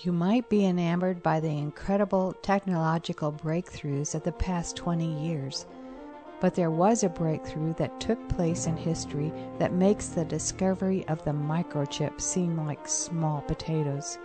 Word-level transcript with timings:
You 0.00 0.12
might 0.12 0.50
be 0.50 0.66
enamored 0.66 1.22
by 1.22 1.40
the 1.40 1.56
incredible 1.56 2.34
technological 2.42 3.32
breakthroughs 3.32 4.14
of 4.14 4.24
the 4.24 4.32
past 4.32 4.76
20 4.76 5.26
years, 5.26 5.64
but 6.38 6.54
there 6.54 6.70
was 6.70 7.02
a 7.02 7.08
breakthrough 7.08 7.72
that 7.74 7.98
took 7.98 8.28
place 8.28 8.66
in 8.66 8.76
history 8.76 9.32
that 9.58 9.72
makes 9.72 10.08
the 10.08 10.26
discovery 10.26 11.08
of 11.08 11.24
the 11.24 11.30
microchip 11.30 12.20
seem 12.20 12.66
like 12.66 12.86
small 12.86 13.40
potatoes. 13.40 14.18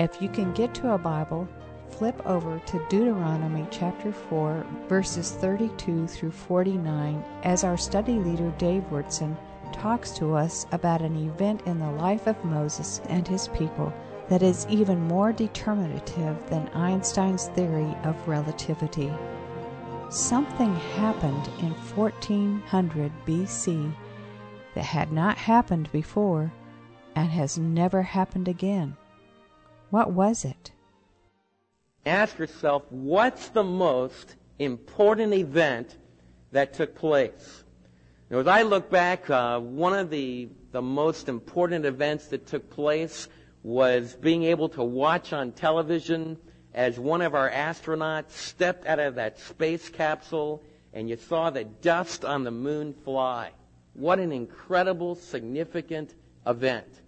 If 0.00 0.22
you 0.22 0.30
can 0.30 0.54
get 0.54 0.72
to 0.76 0.94
a 0.94 0.98
Bible, 0.98 1.46
flip 1.90 2.26
over 2.26 2.58
to 2.58 2.86
Deuteronomy 2.88 3.66
chapter 3.70 4.10
4, 4.10 4.64
verses 4.88 5.32
32 5.32 6.06
through 6.06 6.30
49, 6.30 7.22
as 7.42 7.62
our 7.62 7.76
study 7.76 8.14
leader 8.14 8.50
Dave 8.56 8.84
Wurtson 8.84 9.36
talks 9.70 10.12
to 10.12 10.34
us 10.34 10.64
about 10.72 11.02
an 11.02 11.28
event 11.28 11.60
in 11.66 11.78
the 11.78 11.90
life 11.90 12.26
of 12.26 12.42
Moses 12.42 13.02
and 13.10 13.28
his 13.28 13.48
people 13.48 13.92
that 14.28 14.42
is 14.42 14.66
even 14.68 15.00
more 15.08 15.32
determinative 15.32 16.36
than 16.48 16.68
Einstein's 16.68 17.48
theory 17.48 17.94
of 18.04 18.28
relativity. 18.28 19.12
Something 20.08 20.74
happened 20.74 21.48
in 21.60 21.72
1400 21.94 23.12
BC 23.26 23.94
that 24.74 24.84
had 24.84 25.12
not 25.12 25.36
happened 25.36 25.90
before 25.92 26.52
and 27.14 27.28
has 27.28 27.58
never 27.58 28.02
happened 28.02 28.48
again. 28.48 28.96
What 29.90 30.12
was 30.12 30.44
it? 30.44 30.72
Ask 32.06 32.38
yourself, 32.38 32.84
what's 32.90 33.48
the 33.48 33.64
most 33.64 34.36
important 34.58 35.34
event 35.34 35.98
that 36.50 36.74
took 36.74 36.94
place? 36.94 37.64
Now, 38.30 38.38
as 38.38 38.46
I 38.46 38.62
look 38.62 38.90
back, 38.90 39.28
uh, 39.28 39.60
one 39.60 39.92
of 39.92 40.08
the, 40.08 40.48
the 40.72 40.82
most 40.82 41.28
important 41.28 41.84
events 41.84 42.28
that 42.28 42.46
took 42.46 42.70
place 42.70 43.28
was 43.62 44.14
being 44.14 44.44
able 44.44 44.68
to 44.70 44.82
watch 44.82 45.32
on 45.32 45.52
television 45.52 46.36
as 46.74 46.98
one 46.98 47.22
of 47.22 47.34
our 47.34 47.50
astronauts 47.50 48.30
stepped 48.30 48.86
out 48.86 48.98
of 48.98 49.14
that 49.16 49.38
space 49.38 49.88
capsule 49.88 50.62
and 50.92 51.08
you 51.08 51.16
saw 51.16 51.50
the 51.50 51.64
dust 51.64 52.24
on 52.24 52.44
the 52.44 52.50
moon 52.50 52.92
fly. 53.04 53.50
What 53.94 54.18
an 54.18 54.32
incredible, 54.32 55.14
significant 55.14 56.14
event. 56.46 57.00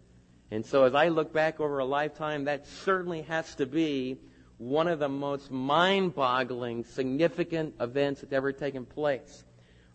And 0.50 0.64
so 0.64 0.84
as 0.84 0.94
I 0.94 1.08
look 1.08 1.32
back 1.32 1.60
over 1.60 1.78
a 1.78 1.84
lifetime, 1.84 2.44
that 2.44 2.66
certainly 2.66 3.22
has 3.22 3.54
to 3.56 3.66
be 3.66 4.18
one 4.58 4.86
of 4.86 5.00
the 5.00 5.08
most 5.08 5.50
mind-boggling, 5.50 6.84
significant 6.84 7.74
events 7.80 8.20
that's 8.20 8.32
ever 8.32 8.52
taken 8.52 8.86
place. 8.86 9.44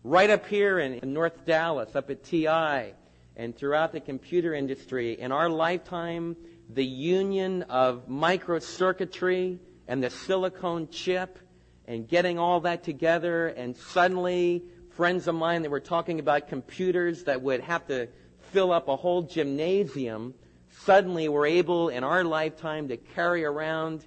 Right 0.04 0.30
up 0.30 0.46
here 0.46 0.78
in 0.78 1.12
North 1.12 1.46
Dallas, 1.46 1.96
up 1.96 2.10
at 2.10 2.24
TI, 2.24 2.92
and 3.36 3.56
throughout 3.56 3.92
the 3.92 4.00
computer 4.00 4.54
industry, 4.54 5.18
in 5.18 5.32
our 5.32 5.48
lifetime, 5.48 6.36
the 6.74 6.84
union 6.84 7.62
of 7.64 8.08
microcircuitry 8.08 9.58
and 9.88 10.02
the 10.02 10.10
silicone 10.10 10.88
chip 10.88 11.38
and 11.86 12.06
getting 12.06 12.38
all 12.38 12.60
that 12.60 12.84
together 12.84 13.48
and 13.48 13.76
suddenly 13.76 14.62
friends 14.90 15.26
of 15.26 15.34
mine 15.34 15.62
that 15.62 15.70
were 15.70 15.80
talking 15.80 16.20
about 16.20 16.48
computers 16.48 17.24
that 17.24 17.42
would 17.42 17.60
have 17.60 17.86
to 17.88 18.08
fill 18.52 18.72
up 18.72 18.88
a 18.88 18.96
whole 18.96 19.22
gymnasium 19.22 20.34
suddenly 20.84 21.28
were 21.28 21.46
able 21.46 21.88
in 21.88 22.04
our 22.04 22.22
lifetime 22.22 22.88
to 22.88 22.96
carry 22.96 23.44
around 23.44 24.04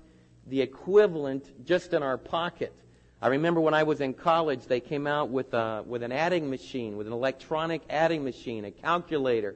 the 0.47 0.61
equivalent 0.61 1.65
just 1.65 1.93
in 1.93 2.01
our 2.01 2.17
pocket. 2.17 2.73
I 3.21 3.27
remember 3.27 3.59
when 3.59 3.73
I 3.73 3.83
was 3.83 4.01
in 4.01 4.13
college, 4.13 4.65
they 4.65 4.79
came 4.79 5.07
out 5.07 5.29
with 5.29 5.53
a, 5.53 5.83
with 5.85 6.03
an 6.03 6.11
adding 6.11 6.49
machine, 6.49 6.95
with 6.97 7.07
an 7.07 7.13
electronic 7.13 7.81
adding 7.89 8.23
machine, 8.23 8.65
a 8.65 8.71
calculator, 8.71 9.55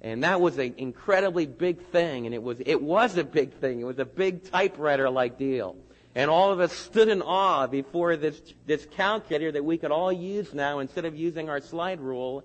and 0.00 0.22
that 0.22 0.40
was 0.40 0.58
an 0.58 0.74
incredibly 0.76 1.46
big 1.46 1.86
thing, 1.86 2.26
and 2.26 2.34
it 2.34 2.42
was, 2.42 2.60
it 2.64 2.80
was 2.80 3.16
a 3.16 3.24
big 3.24 3.54
thing. 3.54 3.80
It 3.80 3.84
was 3.84 3.98
a 3.98 4.04
big 4.04 4.50
typewriter-like 4.50 5.38
deal. 5.38 5.76
And 6.14 6.30
all 6.30 6.52
of 6.52 6.60
us 6.60 6.72
stood 6.72 7.08
in 7.08 7.22
awe 7.22 7.66
before 7.66 8.16
this, 8.16 8.40
this 8.66 8.86
calculator 8.92 9.52
that 9.52 9.64
we 9.64 9.78
could 9.78 9.90
all 9.90 10.12
use 10.12 10.54
now 10.54 10.78
instead 10.78 11.04
of 11.04 11.16
using 11.16 11.48
our 11.48 11.60
slide 11.60 12.00
rule. 12.00 12.44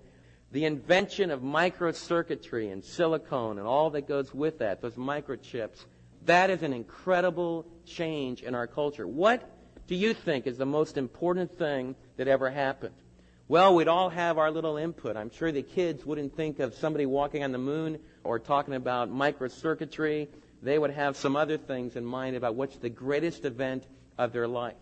The 0.52 0.64
invention 0.64 1.30
of 1.30 1.40
microcircuitry 1.40 2.72
and 2.72 2.84
silicone 2.84 3.58
and 3.58 3.66
all 3.66 3.90
that 3.90 4.06
goes 4.06 4.32
with 4.32 4.58
that, 4.58 4.80
those 4.80 4.94
microchips, 4.94 5.84
that 6.26 6.50
is 6.50 6.62
an 6.62 6.72
incredible 6.72 7.66
change 7.84 8.42
in 8.42 8.54
our 8.54 8.66
culture. 8.66 9.06
What 9.06 9.50
do 9.86 9.94
you 9.94 10.14
think 10.14 10.46
is 10.46 10.56
the 10.56 10.66
most 10.66 10.96
important 10.96 11.58
thing 11.58 11.96
that 12.16 12.28
ever 12.28 12.50
happened? 12.50 12.94
Well, 13.46 13.74
we'd 13.74 13.88
all 13.88 14.08
have 14.08 14.38
our 14.38 14.50
little 14.50 14.78
input. 14.78 15.18
I'm 15.18 15.30
sure 15.30 15.52
the 15.52 15.62
kids 15.62 16.06
wouldn't 16.06 16.34
think 16.34 16.60
of 16.60 16.72
somebody 16.72 17.04
walking 17.04 17.44
on 17.44 17.52
the 17.52 17.58
moon 17.58 17.98
or 18.22 18.38
talking 18.38 18.72
about 18.72 19.12
microcircuitry. 19.12 20.28
They 20.62 20.78
would 20.78 20.92
have 20.92 21.14
some 21.14 21.36
other 21.36 21.58
things 21.58 21.94
in 21.94 22.06
mind 22.06 22.36
about 22.36 22.54
what's 22.54 22.76
the 22.78 22.88
greatest 22.88 23.44
event 23.44 23.86
of 24.16 24.32
their 24.32 24.48
life. 24.48 24.76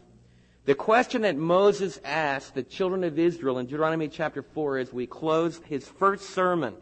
The 0.65 0.77
question 0.77 1.23
that 1.23 1.37
Moses 1.37 1.99
asked 2.05 2.55
the 2.55 2.63
children 2.63 3.03
of 3.03 3.19
Israel 3.19 3.59
in 3.59 3.67
Deuteronomy 3.67 4.07
chapter 4.07 4.43
4 4.43 4.79
as 4.79 4.93
we 4.93 5.09
close 5.09 5.61
his 5.65 5.89
first 5.89 6.31
sermon. 6.31 6.77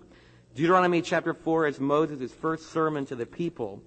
Deuteronomy 0.54 1.00
chapter 1.00 1.32
4 1.32 1.66
is 1.66 1.80
Moses' 1.80 2.30
first 2.30 2.70
sermon 2.72 3.06
to 3.06 3.16
the 3.16 3.24
people. 3.24 3.80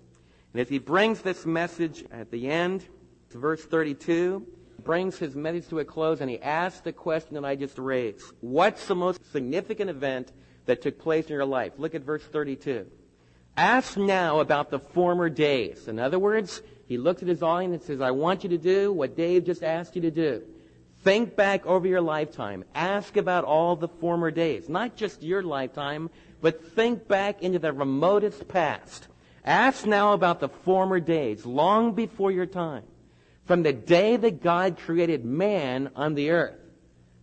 And 0.52 0.62
as 0.62 0.68
he 0.68 0.80
brings 0.80 1.22
this 1.22 1.46
message 1.46 2.06
at 2.12 2.32
the 2.32 2.50
end, 2.50 2.88
to 3.30 3.38
verse 3.38 3.64
32, 3.64 4.48
brings 4.84 5.18
his 5.18 5.36
message 5.36 5.68
to 5.70 5.80
a 5.80 5.86
close 5.86 6.22
and 6.22 6.30
he 6.30 6.42
asks 6.42 6.82
the 6.82 6.94
question 6.94 7.36
that 7.36 7.46
I 7.46 7.56
just 7.56 7.78
raised. 7.78 8.24
What's 8.42 8.88
the 8.88 8.96
most 8.96 9.20
significant 9.32 9.90
event 9.90 10.32
that 10.66 10.82
took 10.82 11.00
place 11.00 11.26
in 11.26 11.34
your 11.34 11.46
life? 11.46 11.74
Look 11.78 11.96
at 11.96 12.04
verse 12.04 12.24
32. 12.24 12.88
Ask 13.56 13.98
now 13.98 14.40
about 14.40 14.72
the 14.72 14.80
former 14.80 15.30
days. 15.30 15.88
In 15.88 16.00
other 16.00 16.20
words, 16.20 16.62
he 16.88 16.98
looks 16.98 17.22
at 17.22 17.28
his 17.28 17.44
audience 17.44 17.74
and 17.74 17.84
says, 17.84 18.02
I 18.02 18.12
want 18.12 18.44
you 18.44 18.50
to 18.50 18.58
do 18.58 18.92
what 18.92 19.16
Dave 19.16 19.46
just 19.46 19.64
asked 19.64 19.96
you 19.96 20.02
to 20.04 20.12
do. 20.12 20.44
Think 21.04 21.36
back 21.36 21.66
over 21.66 21.88
your 21.88 22.02
lifetime. 22.02 22.64
Ask 22.74 23.18
about 23.18 23.44
all 23.44 23.76
the 23.76 23.90
former 23.90 24.32
days. 24.32 24.70
Not 24.70 24.96
just 24.96 25.22
your 25.22 25.44
lifetime, 25.44 26.10
but 26.42 26.74
think 26.74 27.08
back 27.08 27.42
into 27.42 27.60
the 27.60 27.74
remotest 27.74 28.48
past. 28.48 29.08
Ask 29.46 29.86
now 29.86 30.14
about 30.14 30.40
the 30.40 30.50
former 30.50 31.00
days, 31.00 31.46
long 31.46 31.94
before 31.94 32.32
your 32.32 32.46
time 32.46 32.84
from 33.46 33.64
the 33.64 33.74
day 33.74 34.16
that 34.18 34.42
God 34.42 34.78
created 34.80 35.26
man 35.26 35.92
on 35.96 36.14
the 36.16 36.32
earth. 36.32 36.56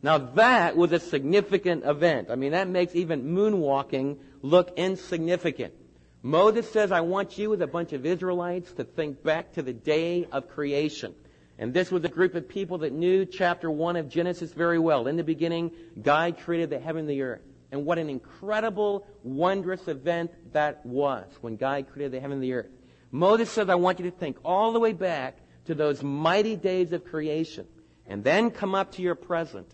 Now 0.03 0.19
that 0.19 0.76
was 0.76 0.92
a 0.92 1.00
significant 1.00 1.84
event. 1.84 2.28
I 2.31 2.34
mean, 2.36 2.53
that 2.53 2.69
makes 2.69 2.94
even 2.94 3.34
moonwalking 3.34 4.19
look 4.42 4.72
insignificant. 4.76 5.75
Moses 6.22 6.70
says, 6.70 6.92
I 6.92 7.00
want 7.00 7.38
you 7.38 7.54
as 7.54 7.60
a 7.60 7.66
bunch 7.66 7.92
of 7.92 8.04
Israelites 8.04 8.72
to 8.72 8.84
think 8.84 9.22
back 9.22 9.54
to 9.54 9.62
the 9.62 9.72
day 9.72 10.26
of 10.31 10.48
creation. 10.48 11.14
And 11.58 11.72
this 11.72 11.91
was 11.91 12.04
a 12.04 12.08
group 12.08 12.34
of 12.34 12.48
people 12.48 12.78
that 12.78 12.92
knew 12.92 13.25
chapter 13.26 13.70
1 13.70 13.97
of 13.97 14.08
Genesis 14.08 14.52
very 14.52 14.78
well. 14.78 15.06
In 15.06 15.16
the 15.16 15.25
beginning, 15.25 15.72
God 16.00 16.38
created 16.38 16.70
the 16.70 16.78
heaven 16.78 17.00
and 17.00 17.10
the 17.10 17.22
earth. 17.22 17.42
And 17.72 17.84
what 17.84 17.98
an 17.98 18.10
incredible, 18.10 19.06
wondrous 19.22 19.87
event 19.87 20.31
that 20.52 20.84
was 20.84 21.26
when 21.41 21.56
God 21.56 21.87
created 21.92 22.12
the 22.12 22.20
heaven 22.20 22.37
and 22.37 22.42
the 22.42 22.54
earth. 22.54 22.70
Moses 23.12 23.50
says, 23.50 23.69
I 23.69 23.75
want 23.76 23.98
you 23.98 24.10
to 24.10 24.16
think 24.16 24.38
all 24.44 24.72
the 24.72 24.81
way 24.81 24.92
back 24.92 25.37
to 25.66 25.75
those 25.75 26.03
mighty 26.03 26.56
days 26.56 26.93
of 26.93 27.04
creation 27.04 27.66
and 28.06 28.25
then 28.25 28.50
come 28.50 28.75
up 28.75 28.93
to 28.93 29.03
your 29.03 29.15
present. 29.15 29.71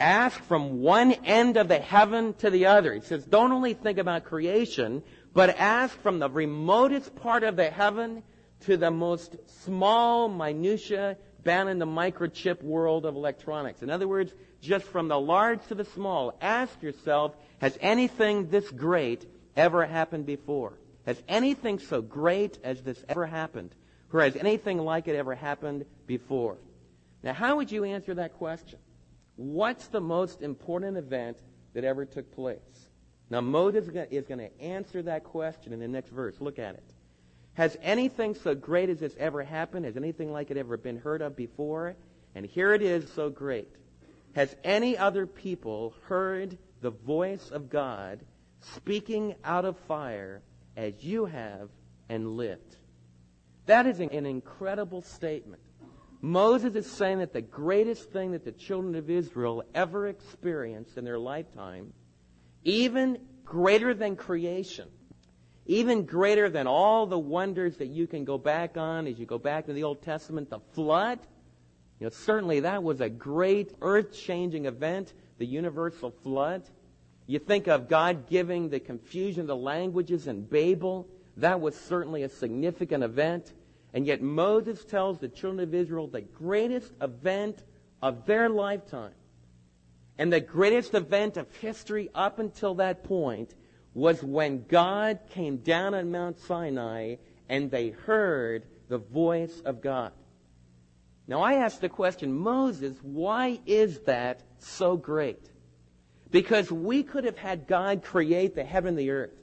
Ask 0.00 0.42
from 0.44 0.80
one 0.80 1.12
end 1.12 1.56
of 1.56 1.68
the 1.68 1.78
heaven 1.78 2.34
to 2.34 2.50
the 2.50 2.66
other. 2.66 2.92
It 2.92 3.04
says, 3.04 3.24
don't 3.24 3.52
only 3.52 3.74
think 3.74 3.98
about 3.98 4.24
creation, 4.24 5.02
but 5.32 5.56
ask 5.58 5.96
from 6.02 6.18
the 6.18 6.28
remotest 6.28 7.14
part 7.14 7.44
of 7.44 7.56
the 7.56 7.70
heaven 7.70 8.24
to 8.60 8.76
the 8.76 8.90
most 8.90 9.36
small 9.64 10.28
minutia 10.28 11.16
bound 11.44 11.68
in 11.68 11.78
the 11.78 11.86
microchip 11.86 12.62
world 12.62 13.06
of 13.06 13.14
electronics. 13.14 13.82
In 13.82 13.90
other 13.90 14.08
words, 14.08 14.32
just 14.60 14.84
from 14.86 15.08
the 15.08 15.18
large 15.18 15.64
to 15.68 15.74
the 15.74 15.84
small, 15.84 16.36
ask 16.40 16.82
yourself, 16.82 17.34
has 17.60 17.76
anything 17.80 18.48
this 18.48 18.68
great 18.70 19.26
ever 19.56 19.84
happened 19.84 20.26
before? 20.26 20.74
Has 21.06 21.20
anything 21.28 21.78
so 21.78 22.00
great 22.00 22.58
as 22.62 22.82
this 22.82 23.02
ever 23.08 23.26
happened? 23.26 23.74
Or 24.12 24.22
has 24.22 24.36
anything 24.36 24.78
like 24.78 25.08
it 25.08 25.16
ever 25.16 25.34
happened 25.34 25.84
before? 26.06 26.56
Now, 27.22 27.32
how 27.32 27.56
would 27.56 27.70
you 27.70 27.84
answer 27.84 28.14
that 28.14 28.34
question? 28.34 28.78
What's 29.36 29.86
the 29.86 30.00
most 30.00 30.42
important 30.42 30.96
event 30.96 31.38
that 31.74 31.84
ever 31.84 32.04
took 32.04 32.34
place? 32.34 32.58
Now, 33.30 33.40
Moses 33.40 33.88
is 34.10 34.26
going 34.26 34.40
to 34.40 34.60
answer 34.60 35.02
that 35.02 35.24
question 35.24 35.72
in 35.72 35.80
the 35.80 35.88
next 35.88 36.10
verse. 36.10 36.40
Look 36.40 36.58
at 36.58 36.74
it. 36.74 36.84
Has 37.54 37.76
anything 37.82 38.34
so 38.34 38.54
great 38.54 38.88
as 38.90 38.98
this 38.98 39.14
ever 39.18 39.42
happened? 39.42 39.84
Has 39.84 39.96
anything 39.96 40.32
like 40.32 40.50
it 40.50 40.56
ever 40.56 40.76
been 40.76 40.98
heard 40.98 41.22
of 41.22 41.36
before? 41.36 41.96
And 42.34 42.44
here 42.46 42.74
it 42.74 42.82
is 42.82 43.10
so 43.12 43.30
great. 43.30 43.68
Has 44.34 44.54
any 44.64 44.96
other 44.96 45.26
people 45.26 45.94
heard 46.08 46.56
the 46.80 46.90
voice 46.90 47.50
of 47.50 47.70
God 47.70 48.20
speaking 48.60 49.34
out 49.44 49.64
of 49.64 49.78
fire 49.80 50.42
as 50.76 51.02
you 51.04 51.26
have 51.26 51.68
and 52.08 52.36
lived? 52.36 52.76
That 53.66 53.86
is 53.86 54.00
an 54.00 54.26
incredible 54.26 55.02
statement. 55.02 55.62
Moses 56.20 56.74
is 56.74 56.90
saying 56.90 57.18
that 57.18 57.32
the 57.32 57.40
greatest 57.40 58.10
thing 58.10 58.32
that 58.32 58.44
the 58.44 58.52
children 58.52 58.94
of 58.94 59.10
Israel 59.10 59.64
ever 59.74 60.08
experienced 60.08 60.96
in 60.96 61.04
their 61.04 61.18
lifetime, 61.18 61.92
even 62.64 63.18
greater 63.44 63.92
than 63.92 64.14
creation, 64.14 64.88
even 65.66 66.04
greater 66.04 66.48
than 66.48 66.66
all 66.66 67.06
the 67.06 67.18
wonders 67.18 67.76
that 67.76 67.88
you 67.88 68.06
can 68.06 68.24
go 68.24 68.38
back 68.38 68.76
on 68.76 69.06
as 69.06 69.18
you 69.18 69.26
go 69.26 69.38
back 69.38 69.66
to 69.66 69.72
the 69.72 69.84
Old 69.84 70.02
Testament, 70.02 70.50
the 70.50 70.60
flood. 70.74 71.18
You 72.00 72.06
know, 72.06 72.10
certainly 72.10 72.60
that 72.60 72.82
was 72.82 73.00
a 73.00 73.08
great 73.08 73.72
earth-changing 73.80 74.66
event, 74.66 75.12
the 75.38 75.46
universal 75.46 76.10
flood. 76.10 76.62
You 77.26 77.38
think 77.38 77.68
of 77.68 77.88
God 77.88 78.28
giving 78.28 78.68
the 78.68 78.80
confusion 78.80 79.42
of 79.42 79.46
the 79.46 79.56
languages 79.56 80.26
in 80.26 80.42
Babel. 80.42 81.08
That 81.36 81.60
was 81.60 81.76
certainly 81.76 82.22
a 82.22 82.28
significant 82.28 83.04
event. 83.04 83.52
And 83.94 84.06
yet 84.06 84.22
Moses 84.22 84.84
tells 84.84 85.18
the 85.18 85.28
children 85.28 85.60
of 85.60 85.74
Israel 85.74 86.06
the 86.06 86.22
greatest 86.22 86.92
event 87.00 87.62
of 88.00 88.26
their 88.26 88.48
lifetime 88.48 89.12
and 90.18 90.32
the 90.32 90.40
greatest 90.40 90.94
event 90.94 91.36
of 91.36 91.54
history 91.56 92.10
up 92.14 92.38
until 92.38 92.74
that 92.76 93.04
point 93.04 93.54
was 93.94 94.22
when 94.22 94.64
God 94.68 95.20
came 95.30 95.58
down 95.58 95.94
on 95.94 96.10
Mount 96.10 96.38
Sinai 96.38 97.16
and 97.48 97.70
they 97.70 97.90
heard 97.90 98.64
the 98.88 98.98
voice 98.98 99.60
of 99.64 99.82
God. 99.82 100.12
Now 101.26 101.40
I 101.40 101.54
ask 101.54 101.80
the 101.80 101.88
question, 101.88 102.32
Moses, 102.32 102.96
why 103.02 103.60
is 103.66 104.00
that 104.00 104.42
so 104.58 104.96
great? 104.96 105.50
Because 106.30 106.72
we 106.72 107.02
could 107.02 107.24
have 107.24 107.38
had 107.38 107.66
God 107.66 108.02
create 108.02 108.54
the 108.54 108.64
heaven 108.64 108.90
and 108.90 108.98
the 108.98 109.10
earth. 109.10 109.41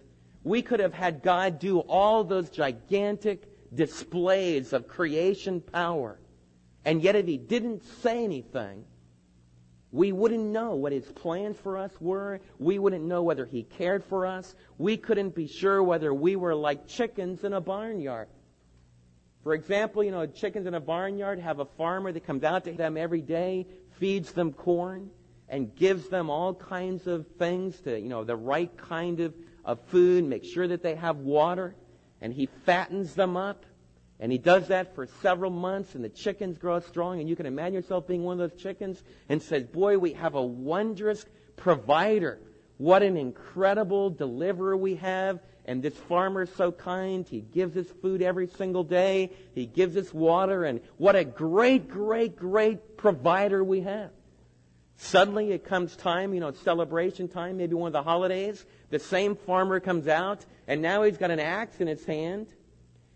We 0.50 0.64
could 0.64 0.80
have 0.80 0.96
had 0.96 1.22
God 1.22 1.60
do 1.60 1.78
all 1.82 2.24
those 2.24 2.50
gigantic 2.50 3.44
displays 3.72 4.74
of 4.74 4.88
creation 4.88 5.62
power. 5.62 6.20
And 6.84 7.04
yet 7.04 7.16
if 7.16 7.28
he 7.28 7.38
didn't 7.38 7.84
say 8.02 8.24
anything, 8.24 8.84
we 9.92 10.12
wouldn't 10.12 10.44
know 10.44 10.74
what 10.74 10.92
his 10.92 11.06
plans 11.06 11.60
for 11.60 11.78
us 11.78 11.92
were. 12.02 12.40
We 12.58 12.80
wouldn't 12.80 13.06
know 13.06 13.22
whether 13.22 13.46
he 13.46 13.62
cared 13.62 14.04
for 14.04 14.26
us. 14.26 14.56
We 14.80 14.98
couldn't 14.98 15.36
be 15.36 15.46
sure 15.46 15.84
whether 15.84 16.12
we 16.12 16.36
were 16.36 16.56
like 16.56 16.88
chickens 16.88 17.44
in 17.44 17.54
a 17.54 17.62
barnyard. 17.62 18.28
For 19.44 19.54
example, 19.54 20.04
you 20.04 20.10
know, 20.10 20.26
chickens 20.26 20.66
in 20.66 20.74
a 20.74 20.80
barnyard 20.80 21.38
have 21.38 21.60
a 21.60 21.66
farmer 21.66 22.12
that 22.12 22.26
comes 22.26 22.44
out 22.44 22.64
to 22.64 22.72
them 22.72 22.98
every 22.98 23.22
day, 23.22 23.68
feeds 24.00 24.32
them 24.32 24.54
corn, 24.54 25.12
and 25.48 25.76
gives 25.76 26.10
them 26.10 26.32
all 26.32 26.56
kinds 26.56 27.06
of 27.06 27.28
things 27.38 27.80
to, 27.82 28.00
you 28.00 28.10
know, 28.10 28.24
the 28.24 28.36
right 28.36 28.76
kind 28.78 29.20
of, 29.20 29.36
of 29.66 29.80
food, 29.88 30.26
make 30.26 30.44
sure 30.44 30.68
that 30.68 30.84
they 30.84 30.96
have 30.96 31.18
water, 31.18 31.76
and 32.22 32.34
he 32.34 32.48
fattens 32.66 33.16
them 33.16 33.38
up. 33.38 33.66
And 34.22 34.32
he 34.32 34.38
does 34.38 34.68
that 34.68 34.96
for 34.96 35.08
several 35.22 35.50
months, 35.50 35.96
and 35.96 36.04
the 36.04 36.10
chickens 36.10 36.58
grow 36.58 36.82
strong. 36.82 37.22
And 37.22 37.30
you 37.30 37.38
can 37.38 37.46
imagine 37.46 37.76
yourself 37.76 38.06
being 38.06 38.24
one 38.24 38.40
of 38.40 38.50
those 38.50 38.62
chickens 38.62 39.02
and 39.30 39.42
says, 39.42 39.64
Boy, 39.66 39.98
we 39.98 40.12
have 40.14 40.36
a 40.36 40.42
wondrous 40.42 41.26
provider. 41.56 42.40
What 42.78 43.02
an 43.02 43.16
incredible 43.16 44.10
deliverer 44.10 44.76
we 44.76 44.96
have. 44.96 45.40
And 45.66 45.82
this 45.82 45.94
farmer 45.94 46.42
is 46.42 46.50
so 46.56 46.72
kind. 46.72 47.28
He 47.28 47.42
gives 47.42 47.78
us 47.78 47.86
food 48.02 48.22
every 48.22 48.48
single 48.48 48.84
day. 48.84 49.32
He 49.54 49.66
gives 49.66 49.96
us 49.96 50.14
water. 50.14 50.66
And 50.66 50.82
what 50.98 51.16
a 51.16 51.24
great, 51.24 51.88
great, 51.88 52.36
great 52.36 52.98
provider 52.98 53.64
we 53.64 53.82
have. 53.82 54.12
Suddenly 55.02 55.52
it 55.52 55.64
comes 55.64 55.96
time, 55.96 56.34
you 56.34 56.40
know, 56.40 56.52
celebration 56.52 57.28
time, 57.28 57.58
maybe 57.58 57.74
one 57.74 57.88
of 57.88 57.94
the 57.94 58.04
holidays. 58.04 58.66
The 58.90 59.00
same 59.00 59.36
farmer 59.36 59.80
comes 59.80 60.08
out, 60.08 60.46
and 60.68 60.82
now 60.82 61.04
he's 61.04 61.18
got 61.18 61.32
an 61.32 61.40
axe 61.40 61.80
in 61.80 61.88
his 61.88 62.06
hand 62.06 62.48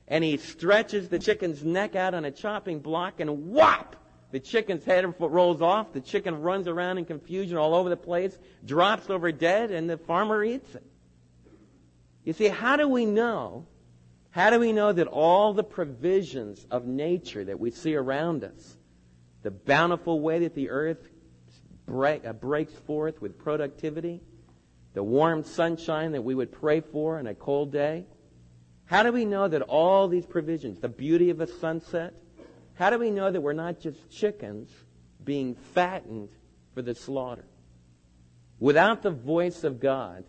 and 0.08 0.24
he 0.24 0.38
stretches 0.38 1.10
the 1.10 1.20
chicken's 1.20 1.64
neck 1.64 1.96
out 1.96 2.14
on 2.14 2.26
a 2.26 2.32
chopping 2.32 2.80
block 2.80 3.20
and 3.20 3.52
whop! 3.52 3.96
The 4.32 4.40
chicken's 4.40 4.84
head 4.84 5.06
and 5.06 5.16
foot 5.16 5.32
rolls 5.32 5.62
off. 5.62 5.94
The 5.94 6.02
chicken 6.02 6.42
runs 6.42 6.68
around 6.68 6.98
in 6.98 7.06
confusion 7.06 7.58
all 7.58 7.76
over 7.76 7.90
the 7.90 7.98
place, 7.98 8.36
drops 8.66 9.10
over 9.10 9.32
dead, 9.32 9.70
and 9.70 9.88
the 9.88 9.98
farmer 9.98 10.44
eats 10.44 10.74
it. 10.74 10.84
You 12.24 12.34
see, 12.34 12.48
how 12.48 12.76
do 12.76 12.88
we 12.88 13.06
know? 13.06 13.68
How 14.32 14.50
do 14.50 14.60
we 14.60 14.72
know 14.72 14.92
that 14.92 15.08
all 15.08 15.54
the 15.54 15.64
provisions 15.64 16.66
of 16.72 16.86
nature 16.86 17.44
that 17.44 17.60
we 17.60 17.70
see 17.70 17.96
around 17.96 18.44
us, 18.44 18.76
the 19.44 19.52
bountiful 19.52 20.20
way 20.20 20.40
that 20.40 20.56
the 20.56 20.72
earth 20.72 21.08
break, 21.86 22.26
uh, 22.26 22.34
breaks 22.34 22.74
forth 22.74 23.22
with 23.22 23.38
productivity, 23.38 24.22
the 24.94 25.04
warm 25.04 25.44
sunshine 25.44 26.12
that 26.12 26.22
we 26.24 26.36
would 26.36 26.52
pray 26.52 26.80
for 26.80 27.20
on 27.20 27.28
a 27.28 27.34
cold 27.34 27.72
day, 27.72 28.06
how 28.86 29.04
do 29.04 29.12
we 29.12 29.26
know 29.26 29.48
that 29.48 29.62
all 29.62 30.08
these 30.08 30.26
provisions, 30.26 30.80
the 30.80 30.90
beauty 30.90 31.30
of 31.30 31.42
a 31.42 31.48
sunset, 31.48 32.14
how 32.76 32.90
do 32.90 33.00
we 33.00 33.12
know 33.12 33.32
that 33.32 33.42
we're 33.42 33.54
not 33.54 33.80
just 33.80 34.10
chickens 34.10 34.70
being 35.24 35.56
fattened 35.56 36.30
for 36.74 36.82
the 36.82 36.96
slaughter? 36.96 37.46
Without 38.60 39.02
the 39.02 39.12
voice 39.12 39.64
of 39.64 39.80
God, 39.80 40.24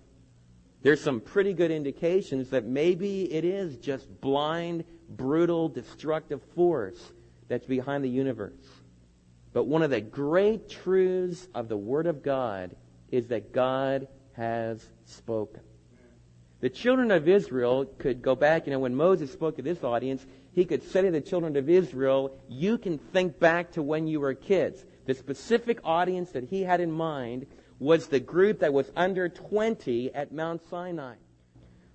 there's 0.82 1.00
some 1.00 1.20
pretty 1.20 1.54
good 1.54 1.70
indications 1.70 2.50
that 2.50 2.64
maybe 2.64 3.32
it 3.32 3.44
is 3.44 3.78
just 3.78 4.20
blind, 4.20 4.84
brutal, 5.08 5.68
destructive 5.68 6.42
force 6.54 7.12
that's 7.48 7.66
behind 7.66 8.04
the 8.04 8.08
universe. 8.08 8.52
But 9.54 9.68
one 9.68 9.82
of 9.82 9.90
the 9.90 10.00
great 10.00 10.68
truths 10.68 11.48
of 11.54 11.68
the 11.68 11.76
Word 11.76 12.06
of 12.06 12.22
God 12.22 12.74
is 13.10 13.28
that 13.28 13.52
God 13.52 14.08
has 14.32 14.84
spoken. 15.06 15.60
The 16.60 16.68
children 16.68 17.12
of 17.12 17.28
Israel 17.28 17.86
could 17.98 18.20
go 18.20 18.34
back, 18.34 18.66
you 18.66 18.72
know, 18.72 18.80
when 18.80 18.96
Moses 18.96 19.32
spoke 19.32 19.56
to 19.56 19.62
this 19.62 19.84
audience, 19.84 20.26
he 20.52 20.64
could 20.64 20.82
say 20.82 21.02
to 21.02 21.10
the 21.10 21.20
children 21.20 21.56
of 21.56 21.70
Israel, 21.70 22.36
you 22.48 22.78
can 22.78 22.98
think 22.98 23.38
back 23.38 23.72
to 23.72 23.82
when 23.82 24.08
you 24.08 24.18
were 24.18 24.34
kids. 24.34 24.84
The 25.06 25.14
specific 25.14 25.78
audience 25.84 26.30
that 26.32 26.44
he 26.44 26.62
had 26.62 26.80
in 26.80 26.90
mind 26.90 27.46
was 27.78 28.08
the 28.08 28.20
group 28.20 28.58
that 28.60 28.72
was 28.72 28.90
under 28.96 29.28
20 29.28 30.14
at 30.14 30.32
Mount 30.32 30.62
Sinai. 30.68 31.14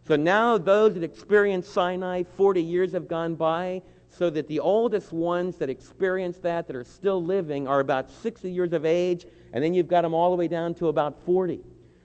So 0.07 0.15
now 0.15 0.57
those 0.57 0.93
that 0.93 1.03
experienced 1.03 1.73
Sinai, 1.73 2.23
40 2.37 2.63
years 2.63 2.93
have 2.93 3.07
gone 3.09 3.35
by, 3.35 3.81
so 4.09 4.29
that 4.29 4.47
the 4.47 4.59
oldest 4.59 5.13
ones 5.13 5.57
that 5.57 5.69
experienced 5.69 6.41
that, 6.43 6.67
that 6.67 6.75
are 6.75 6.83
still 6.83 7.23
living, 7.23 7.67
are 7.67 7.79
about 7.79 8.09
60 8.09 8.51
years 8.51 8.73
of 8.73 8.85
age, 8.85 9.25
and 9.53 9.63
then 9.63 9.73
you've 9.73 9.87
got 9.87 10.01
them 10.01 10.13
all 10.13 10.31
the 10.31 10.37
way 10.37 10.47
down 10.47 10.73
to 10.75 10.87
about 10.87 11.23
40. 11.25 11.61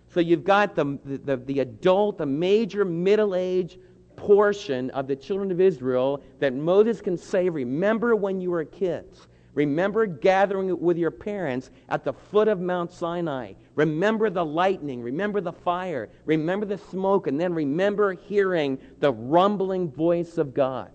So 0.08 0.20
you've 0.20 0.44
got 0.44 0.74
the, 0.74 0.98
the, 1.04 1.36
the 1.36 1.60
adult, 1.60 2.18
the 2.18 2.26
major 2.26 2.84
middle 2.84 3.34
age 3.34 3.78
portion 4.16 4.90
of 4.90 5.08
the 5.08 5.16
children 5.16 5.50
of 5.50 5.60
Israel 5.60 6.22
that 6.38 6.54
Moses 6.54 7.00
can 7.00 7.16
say, 7.16 7.48
remember 7.48 8.14
when 8.14 8.40
you 8.40 8.50
were 8.52 8.64
kids. 8.64 9.26
Remember 9.54 10.06
gathering 10.06 10.80
with 10.80 10.98
your 10.98 11.12
parents 11.12 11.70
at 11.88 12.04
the 12.04 12.12
foot 12.12 12.48
of 12.48 12.60
Mount 12.60 12.92
Sinai. 12.92 13.52
Remember 13.76 14.28
the 14.28 14.44
lightning. 14.44 15.00
Remember 15.00 15.40
the 15.40 15.52
fire. 15.52 16.10
Remember 16.26 16.66
the 16.66 16.78
smoke. 16.78 17.28
And 17.28 17.40
then 17.40 17.54
remember 17.54 18.12
hearing 18.12 18.78
the 18.98 19.12
rumbling 19.12 19.90
voice 19.90 20.38
of 20.38 20.54
God. 20.54 20.90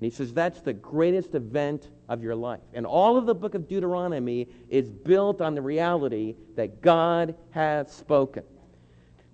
And 0.00 0.10
he 0.10 0.16
says 0.16 0.32
that's 0.32 0.62
the 0.62 0.72
greatest 0.72 1.34
event 1.34 1.90
of 2.08 2.22
your 2.22 2.34
life. 2.34 2.60
And 2.72 2.86
all 2.86 3.18
of 3.18 3.26
the 3.26 3.34
book 3.34 3.54
of 3.54 3.68
Deuteronomy 3.68 4.48
is 4.70 4.90
built 4.90 5.42
on 5.42 5.54
the 5.54 5.60
reality 5.60 6.36
that 6.56 6.80
God 6.80 7.34
has 7.50 7.92
spoken. 7.92 8.42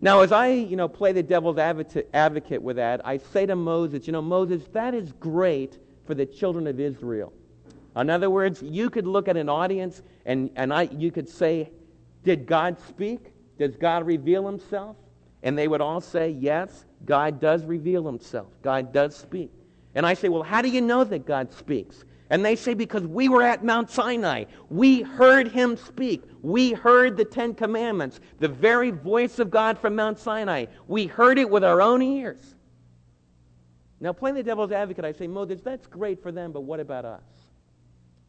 Now, 0.00 0.22
as 0.22 0.32
I, 0.32 0.48
you 0.48 0.74
know, 0.74 0.88
play 0.88 1.12
the 1.12 1.22
devil's 1.22 1.56
advocate 1.58 2.60
with 2.60 2.76
that, 2.76 3.00
I 3.06 3.18
say 3.18 3.46
to 3.46 3.54
Moses, 3.54 4.08
you 4.08 4.12
know, 4.12 4.20
Moses, 4.20 4.64
that 4.72 4.92
is 4.92 5.12
great 5.12 5.78
for 6.04 6.14
the 6.14 6.26
children 6.26 6.66
of 6.66 6.80
Israel. 6.80 7.32
In 7.94 8.10
other 8.10 8.28
words, 8.28 8.60
you 8.60 8.90
could 8.90 9.06
look 9.06 9.28
at 9.28 9.36
an 9.36 9.48
audience 9.48 10.02
and, 10.24 10.50
and 10.56 10.74
I, 10.74 10.82
you 10.82 11.12
could 11.12 11.28
say, 11.28 11.70
did 12.24 12.44
God 12.44 12.76
speak? 12.88 13.32
Does 13.56 13.76
God 13.76 14.04
reveal 14.04 14.44
himself? 14.44 14.96
And 15.44 15.56
they 15.56 15.68
would 15.68 15.80
all 15.80 16.00
say, 16.00 16.30
yes, 16.30 16.84
God 17.04 17.40
does 17.40 17.64
reveal 17.64 18.04
himself. 18.04 18.48
God 18.62 18.92
does 18.92 19.16
speak. 19.16 19.52
And 19.96 20.06
I 20.06 20.12
say, 20.12 20.28
well, 20.28 20.42
how 20.42 20.60
do 20.60 20.68
you 20.68 20.82
know 20.82 21.04
that 21.04 21.26
God 21.26 21.50
speaks? 21.52 22.04
And 22.28 22.44
they 22.44 22.54
say, 22.54 22.74
because 22.74 23.06
we 23.06 23.30
were 23.30 23.42
at 23.42 23.64
Mount 23.64 23.90
Sinai. 23.90 24.44
We 24.68 25.00
heard 25.00 25.48
him 25.48 25.76
speak. 25.76 26.22
We 26.42 26.72
heard 26.72 27.16
the 27.16 27.24
Ten 27.24 27.54
Commandments, 27.54 28.20
the 28.38 28.48
very 28.48 28.90
voice 28.90 29.38
of 29.38 29.50
God 29.50 29.78
from 29.78 29.96
Mount 29.96 30.18
Sinai. 30.18 30.66
We 30.86 31.06
heard 31.06 31.38
it 31.38 31.48
with 31.48 31.64
our 31.64 31.80
own 31.80 32.02
ears. 32.02 32.56
Now, 33.98 34.12
playing 34.12 34.36
the 34.36 34.42
devil's 34.42 34.70
advocate, 34.70 35.06
I 35.06 35.12
say, 35.12 35.26
Moses, 35.26 35.62
that's 35.62 35.86
great 35.86 36.22
for 36.22 36.30
them, 36.30 36.52
but 36.52 36.60
what 36.60 36.78
about 36.78 37.06
us? 37.06 37.22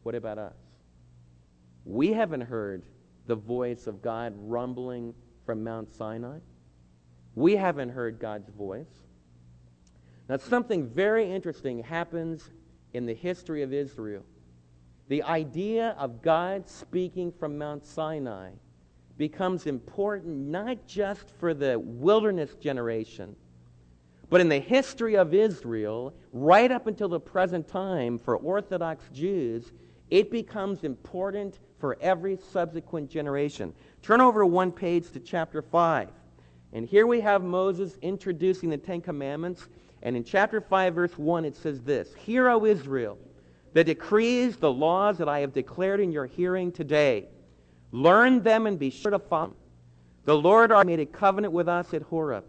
What 0.04 0.14
about 0.14 0.38
us? 0.38 0.56
We 1.84 2.14
haven't 2.14 2.40
heard 2.40 2.82
the 3.26 3.34
voice 3.34 3.86
of 3.86 4.00
God 4.00 4.32
rumbling 4.38 5.12
from 5.44 5.62
Mount 5.62 5.94
Sinai. 5.94 6.38
We 7.34 7.56
haven't 7.56 7.90
heard 7.90 8.18
God's 8.18 8.48
voice. 8.48 8.86
Now, 10.28 10.36
something 10.36 10.86
very 10.86 11.30
interesting 11.30 11.82
happens 11.82 12.50
in 12.92 13.06
the 13.06 13.14
history 13.14 13.62
of 13.62 13.72
Israel. 13.72 14.22
The 15.08 15.22
idea 15.22 15.96
of 15.98 16.20
God 16.20 16.68
speaking 16.68 17.32
from 17.32 17.56
Mount 17.56 17.86
Sinai 17.86 18.50
becomes 19.16 19.66
important 19.66 20.36
not 20.36 20.86
just 20.86 21.30
for 21.40 21.54
the 21.54 21.78
wilderness 21.78 22.54
generation, 22.56 23.34
but 24.28 24.42
in 24.42 24.50
the 24.50 24.58
history 24.58 25.16
of 25.16 25.32
Israel, 25.32 26.12
right 26.32 26.70
up 26.70 26.86
until 26.86 27.08
the 27.08 27.18
present 27.18 27.66
time, 27.66 28.18
for 28.18 28.36
Orthodox 28.36 29.08
Jews, 29.14 29.72
it 30.10 30.30
becomes 30.30 30.84
important 30.84 31.58
for 31.78 31.96
every 32.02 32.36
subsequent 32.52 33.08
generation. 33.08 33.72
Turn 34.02 34.20
over 34.20 34.44
one 34.44 34.72
page 34.72 35.10
to 35.12 35.20
chapter 35.20 35.62
5. 35.62 36.10
And 36.74 36.86
here 36.86 37.06
we 37.06 37.20
have 37.20 37.42
Moses 37.42 37.96
introducing 38.02 38.68
the 38.68 38.76
Ten 38.76 39.00
Commandments. 39.00 39.68
And 40.02 40.16
in 40.16 40.24
chapter 40.24 40.60
5, 40.60 40.94
verse 40.94 41.18
1, 41.18 41.44
it 41.44 41.56
says 41.56 41.80
this 41.80 42.14
Hear, 42.14 42.48
O 42.48 42.64
Israel, 42.64 43.18
the 43.72 43.84
decrees, 43.84 44.56
the 44.56 44.72
laws 44.72 45.18
that 45.18 45.28
I 45.28 45.40
have 45.40 45.52
declared 45.52 46.00
in 46.00 46.12
your 46.12 46.26
hearing 46.26 46.72
today. 46.72 47.26
Learn 47.90 48.42
them 48.42 48.66
and 48.66 48.78
be 48.78 48.90
sure 48.90 49.10
to 49.10 49.18
follow 49.18 49.48
them. 49.48 49.56
The 50.24 50.36
Lord 50.36 50.70
made 50.86 51.00
a 51.00 51.06
covenant 51.06 51.52
with 51.52 51.68
us 51.68 51.94
at 51.94 52.02
Horeb. 52.02 52.44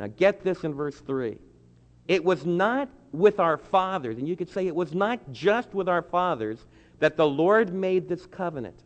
Now 0.00 0.06
get 0.16 0.42
this 0.42 0.64
in 0.64 0.74
verse 0.74 0.98
3. 0.98 1.36
It 2.08 2.24
was 2.24 2.44
not 2.44 2.88
with 3.12 3.38
our 3.38 3.58
fathers, 3.58 4.18
and 4.18 4.26
you 4.26 4.36
could 4.36 4.48
say 4.48 4.66
it 4.66 4.74
was 4.74 4.94
not 4.94 5.20
just 5.30 5.74
with 5.74 5.88
our 5.88 6.02
fathers 6.02 6.64
that 6.98 7.16
the 7.16 7.26
Lord 7.26 7.72
made 7.72 8.08
this 8.08 8.26
covenant, 8.26 8.80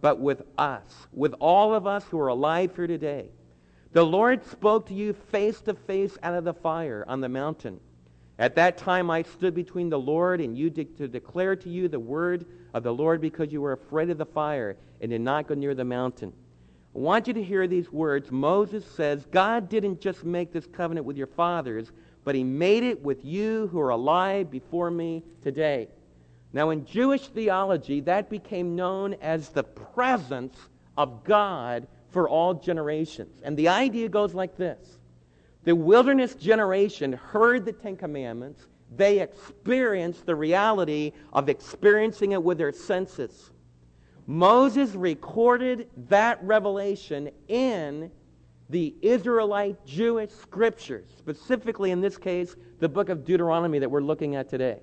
but 0.00 0.18
with 0.18 0.42
us, 0.58 1.06
with 1.12 1.34
all 1.40 1.74
of 1.74 1.86
us 1.86 2.04
who 2.04 2.18
are 2.18 2.28
alive 2.28 2.74
here 2.76 2.86
today. 2.86 3.28
The 3.92 4.04
Lord 4.04 4.44
spoke 4.46 4.86
to 4.86 4.94
you 4.94 5.12
face 5.12 5.60
to 5.62 5.74
face 5.74 6.16
out 6.22 6.34
of 6.34 6.44
the 6.44 6.54
fire 6.54 7.04
on 7.06 7.20
the 7.20 7.28
mountain. 7.28 7.78
At 8.38 8.54
that 8.54 8.78
time 8.78 9.10
I 9.10 9.22
stood 9.22 9.54
between 9.54 9.90
the 9.90 9.98
Lord 9.98 10.40
and 10.40 10.56
you 10.56 10.70
de- 10.70 10.84
to 10.84 11.06
declare 11.06 11.56
to 11.56 11.68
you 11.68 11.88
the 11.88 12.00
word 12.00 12.46
of 12.72 12.82
the 12.82 12.94
Lord 12.94 13.20
because 13.20 13.52
you 13.52 13.60
were 13.60 13.72
afraid 13.72 14.08
of 14.08 14.16
the 14.16 14.24
fire 14.24 14.76
and 15.02 15.10
did 15.10 15.20
not 15.20 15.46
go 15.46 15.54
near 15.54 15.74
the 15.74 15.84
mountain. 15.84 16.32
I 16.94 16.98
want 16.98 17.26
you 17.26 17.34
to 17.34 17.42
hear 17.42 17.66
these 17.66 17.92
words. 17.92 18.30
Moses 18.30 18.84
says, 18.84 19.26
God 19.30 19.68
didn't 19.68 20.00
just 20.00 20.24
make 20.24 20.52
this 20.52 20.66
covenant 20.66 21.04
with 21.04 21.18
your 21.18 21.26
fathers, 21.26 21.92
but 22.24 22.34
he 22.34 22.44
made 22.44 22.84
it 22.84 23.02
with 23.02 23.24
you 23.24 23.68
who 23.68 23.80
are 23.80 23.90
alive 23.90 24.50
before 24.50 24.90
me 24.90 25.22
today. 25.42 25.88
Now, 26.54 26.70
in 26.70 26.84
Jewish 26.84 27.28
theology, 27.28 28.00
that 28.00 28.30
became 28.30 28.76
known 28.76 29.14
as 29.20 29.50
the 29.50 29.64
presence 29.64 30.56
of 30.96 31.24
God 31.24 31.86
for 32.10 32.28
all 32.28 32.54
generations. 32.54 33.40
And 33.42 33.56
the 33.56 33.68
idea 33.68 34.08
goes 34.08 34.34
like 34.34 34.56
this 34.56 34.98
The 35.64 35.74
wilderness 35.74 36.34
generation 36.34 37.12
heard 37.12 37.64
the 37.64 37.72
Ten 37.72 37.96
Commandments, 37.96 38.66
they 38.94 39.20
experienced 39.20 40.26
the 40.26 40.34
reality 40.34 41.12
of 41.32 41.48
experiencing 41.48 42.32
it 42.32 42.42
with 42.42 42.58
their 42.58 42.72
senses. 42.72 43.50
Moses 44.26 44.94
recorded 44.94 45.88
that 46.08 46.42
revelation 46.44 47.30
in 47.48 48.10
the 48.70 48.94
Israelite 49.02 49.84
Jewish 49.84 50.30
scriptures, 50.30 51.06
specifically 51.18 51.90
in 51.90 52.00
this 52.00 52.16
case, 52.16 52.56
the 52.78 52.88
book 52.88 53.08
of 53.08 53.24
Deuteronomy 53.24 53.78
that 53.78 53.90
we're 53.90 54.00
looking 54.00 54.36
at 54.36 54.48
today. 54.48 54.80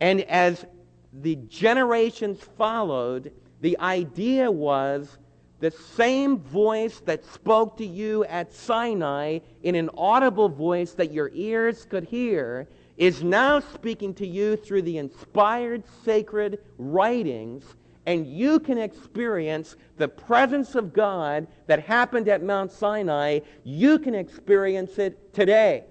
And 0.00 0.20
as 0.22 0.64
the 1.12 1.36
generations 1.48 2.40
followed, 2.56 3.32
the 3.64 3.78
idea 3.80 4.50
was 4.50 5.16
the 5.60 5.70
same 5.70 6.36
voice 6.38 7.00
that 7.06 7.24
spoke 7.24 7.78
to 7.78 7.86
you 7.86 8.22
at 8.26 8.52
Sinai 8.52 9.38
in 9.62 9.74
an 9.74 9.88
audible 9.96 10.50
voice 10.50 10.92
that 10.92 11.14
your 11.14 11.30
ears 11.32 11.86
could 11.86 12.04
hear 12.04 12.68
is 12.98 13.24
now 13.24 13.60
speaking 13.60 14.12
to 14.16 14.26
you 14.26 14.56
through 14.56 14.82
the 14.82 14.98
inspired 14.98 15.82
sacred 16.04 16.58
writings 16.76 17.64
and 18.04 18.26
you 18.26 18.60
can 18.60 18.76
experience 18.76 19.76
the 19.96 20.08
presence 20.08 20.74
of 20.74 20.92
God 20.92 21.46
that 21.66 21.80
happened 21.80 22.28
at 22.28 22.42
Mount 22.42 22.70
Sinai. 22.70 23.38
You 23.64 23.98
can 23.98 24.14
experience 24.14 24.98
it 24.98 25.32
today. 25.32 25.84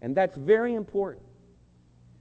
And 0.00 0.16
that's 0.16 0.38
very 0.38 0.72
important. 0.72 1.27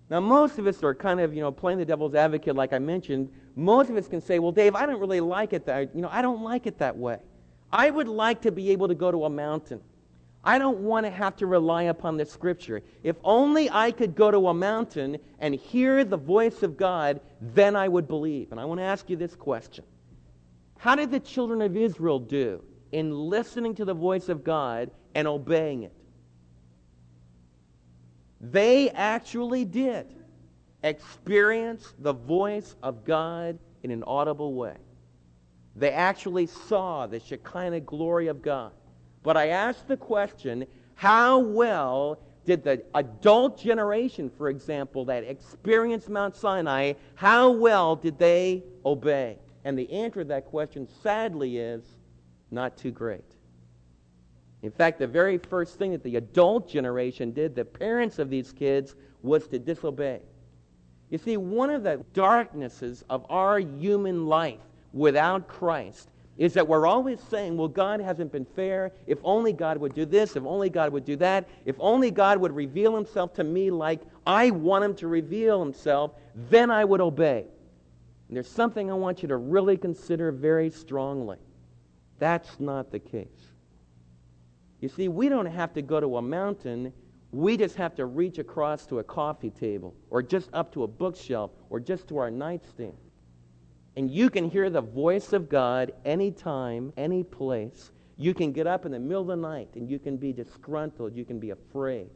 Now, 0.09 0.19
most 0.19 0.57
of 0.57 0.67
us 0.67 0.81
are 0.83 0.95
kind 0.95 1.19
of, 1.19 1.33
you 1.33 1.41
know, 1.41 1.51
playing 1.51 1.79
the 1.79 1.85
devil's 1.85 2.15
advocate, 2.15 2.55
like 2.55 2.71
I 2.71 2.79
mentioned. 2.79 3.29
Most 3.55 3.89
of 3.89 3.97
us 3.97 4.07
can 4.07 4.21
say, 4.21 4.39
well, 4.39 4.51
Dave, 4.51 4.75
I 4.75 4.85
don't 4.85 4.99
really 4.99 5.19
like 5.19 5.53
it 5.53 5.65
that, 5.65 5.93
you 5.93 6.01
know, 6.01 6.09
I 6.11 6.21
don't 6.21 6.41
like 6.41 6.65
it 6.65 6.77
that 6.79 6.95
way. 6.95 7.17
I 7.71 7.89
would 7.89 8.07
like 8.07 8.41
to 8.41 8.51
be 8.51 8.71
able 8.71 8.87
to 8.87 8.95
go 8.95 9.11
to 9.11 9.25
a 9.25 9.29
mountain 9.29 9.81
I 10.47 10.59
don't 10.59 10.79
want 10.79 11.05
to 11.05 11.11
have 11.11 11.35
to 11.37 11.45
rely 11.45 11.83
upon 11.83 12.15
the 12.15 12.25
scripture. 12.25 12.81
If 13.03 13.17
only 13.25 13.69
I 13.69 13.91
could 13.91 14.15
go 14.15 14.31
to 14.31 14.47
a 14.47 14.53
mountain 14.53 15.17
and 15.39 15.53
hear 15.53 16.05
the 16.05 16.15
voice 16.15 16.63
of 16.63 16.77
God, 16.77 17.19
then 17.41 17.75
I 17.75 17.89
would 17.89 18.07
believe. 18.07 18.51
And 18.51 18.59
I 18.59 18.63
want 18.63 18.79
to 18.79 18.85
ask 18.85 19.09
you 19.09 19.17
this 19.17 19.35
question 19.35 19.83
How 20.77 20.95
did 20.95 21.11
the 21.11 21.19
children 21.19 21.61
of 21.61 21.75
Israel 21.75 22.19
do 22.19 22.63
in 22.93 23.11
listening 23.11 23.75
to 23.75 23.83
the 23.83 23.93
voice 23.93 24.29
of 24.29 24.45
God 24.45 24.89
and 25.15 25.27
obeying 25.27 25.83
it? 25.83 25.91
They 28.39 28.89
actually 28.91 29.65
did 29.65 30.07
experience 30.83 31.93
the 31.99 32.13
voice 32.13 32.75
of 32.83 33.03
God 33.03 33.57
in 33.83 33.91
an 33.91 34.03
audible 34.05 34.53
way. 34.53 34.77
They 35.75 35.91
actually 35.91 36.47
saw 36.47 37.07
the 37.07 37.19
Shekinah 37.19 37.81
glory 37.81 38.27
of 38.27 38.41
God. 38.41 38.71
But 39.23 39.37
I 39.37 39.49
ask 39.49 39.85
the 39.87 39.97
question 39.97 40.65
how 40.95 41.39
well 41.39 42.19
did 42.45 42.63
the 42.63 42.83
adult 42.95 43.59
generation, 43.59 44.31
for 44.37 44.49
example, 44.49 45.05
that 45.05 45.23
experienced 45.23 46.09
Mount 46.09 46.35
Sinai, 46.35 46.93
how 47.15 47.51
well 47.51 47.95
did 47.95 48.17
they 48.17 48.63
obey? 48.85 49.37
And 49.65 49.77
the 49.77 49.91
answer 49.91 50.21
to 50.21 50.29
that 50.29 50.45
question, 50.45 50.87
sadly, 51.03 51.57
is 51.57 51.83
not 52.49 52.77
too 52.77 52.91
great. 52.91 53.36
In 54.63 54.71
fact, 54.71 54.99
the 54.99 55.07
very 55.07 55.37
first 55.37 55.77
thing 55.77 55.91
that 55.91 56.03
the 56.03 56.15
adult 56.15 56.67
generation 56.67 57.31
did, 57.31 57.55
the 57.55 57.65
parents 57.65 58.19
of 58.19 58.29
these 58.29 58.51
kids, 58.51 58.95
was 59.21 59.47
to 59.47 59.59
disobey. 59.59 60.21
You 61.09 61.17
see, 61.17 61.37
one 61.37 61.69
of 61.69 61.83
the 61.83 62.03
darknesses 62.13 63.03
of 63.09 63.25
our 63.29 63.59
human 63.59 64.25
life 64.25 64.59
without 64.93 65.47
Christ 65.47 66.09
is 66.37 66.53
that 66.53 66.67
we're 66.67 66.85
always 66.85 67.19
saying, 67.29 67.57
well, 67.57 67.67
God 67.67 67.99
hasn't 67.99 68.31
been 68.31 68.45
fair. 68.45 68.91
If 69.07 69.17
only 69.23 69.53
God 69.53 69.77
would 69.77 69.95
do 69.95 70.05
this, 70.05 70.35
if 70.35 70.43
only 70.43 70.69
God 70.69 70.91
would 70.91 71.05
do 71.05 71.15
that, 71.17 71.47
if 71.65 71.75
only 71.79 72.11
God 72.11 72.37
would 72.39 72.51
reveal 72.51 72.95
himself 72.95 73.33
to 73.35 73.43
me 73.43 73.71
like 73.71 74.01
I 74.25 74.51
want 74.51 74.83
him 74.83 74.95
to 74.95 75.07
reveal 75.07 75.63
himself, 75.63 76.11
then 76.49 76.69
I 76.69 76.85
would 76.85 77.01
obey. 77.01 77.45
And 78.27 78.35
there's 78.35 78.49
something 78.49 78.91
I 78.91 78.95
want 78.95 79.21
you 79.21 79.29
to 79.29 79.37
really 79.37 79.77
consider 79.77 80.31
very 80.31 80.69
strongly. 80.69 81.37
That's 82.19 82.59
not 82.59 82.91
the 82.91 82.99
case. 82.99 83.46
You 84.79 84.89
see, 84.89 85.07
we 85.07 85.29
don't 85.29 85.45
have 85.45 85.73
to 85.73 85.81
go 85.81 85.99
to 85.99 86.17
a 86.17 86.21
mountain. 86.21 86.93
We 87.31 87.57
just 87.57 87.75
have 87.75 87.95
to 87.95 88.05
reach 88.05 88.37
across 88.37 88.85
to 88.87 88.99
a 88.99 89.03
coffee 89.03 89.49
table 89.49 89.95
or 90.09 90.21
just 90.21 90.49
up 90.53 90.71
to 90.73 90.83
a 90.83 90.87
bookshelf 90.87 91.51
or 91.69 91.79
just 91.79 92.07
to 92.09 92.17
our 92.17 92.29
nightstand. 92.31 92.97
And 93.95 94.11
you 94.11 94.29
can 94.29 94.49
hear 94.49 94.69
the 94.69 94.81
voice 94.81 95.33
of 95.33 95.49
God 95.49 95.91
anytime, 96.05 96.93
any 96.97 97.23
place. 97.23 97.91
You 98.15 98.33
can 98.33 98.51
get 98.51 98.67
up 98.67 98.85
in 98.85 98.91
the 98.91 98.99
middle 98.99 99.21
of 99.21 99.27
the 99.27 99.35
night 99.35 99.69
and 99.75 99.89
you 99.89 99.97
can 99.97 100.17
be 100.17 100.31
disgruntled. 100.31 101.15
You 101.15 101.25
can 101.25 101.39
be 101.39 101.49
afraid. 101.49 102.11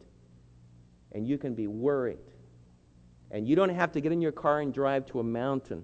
And 1.14 1.28
you 1.28 1.40
can 1.40 1.56
be 1.56 1.68
worried. 1.68 2.20
And 3.32 3.48
you 3.48 3.56
don't 3.56 3.70
have 3.70 3.92
to 3.94 4.02
get 4.02 4.12
in 4.12 4.22
your 4.22 4.32
car 4.32 4.62
and 4.62 4.74
drive 4.74 5.06
to 5.08 5.20
a 5.20 5.24
mountain. 5.24 5.84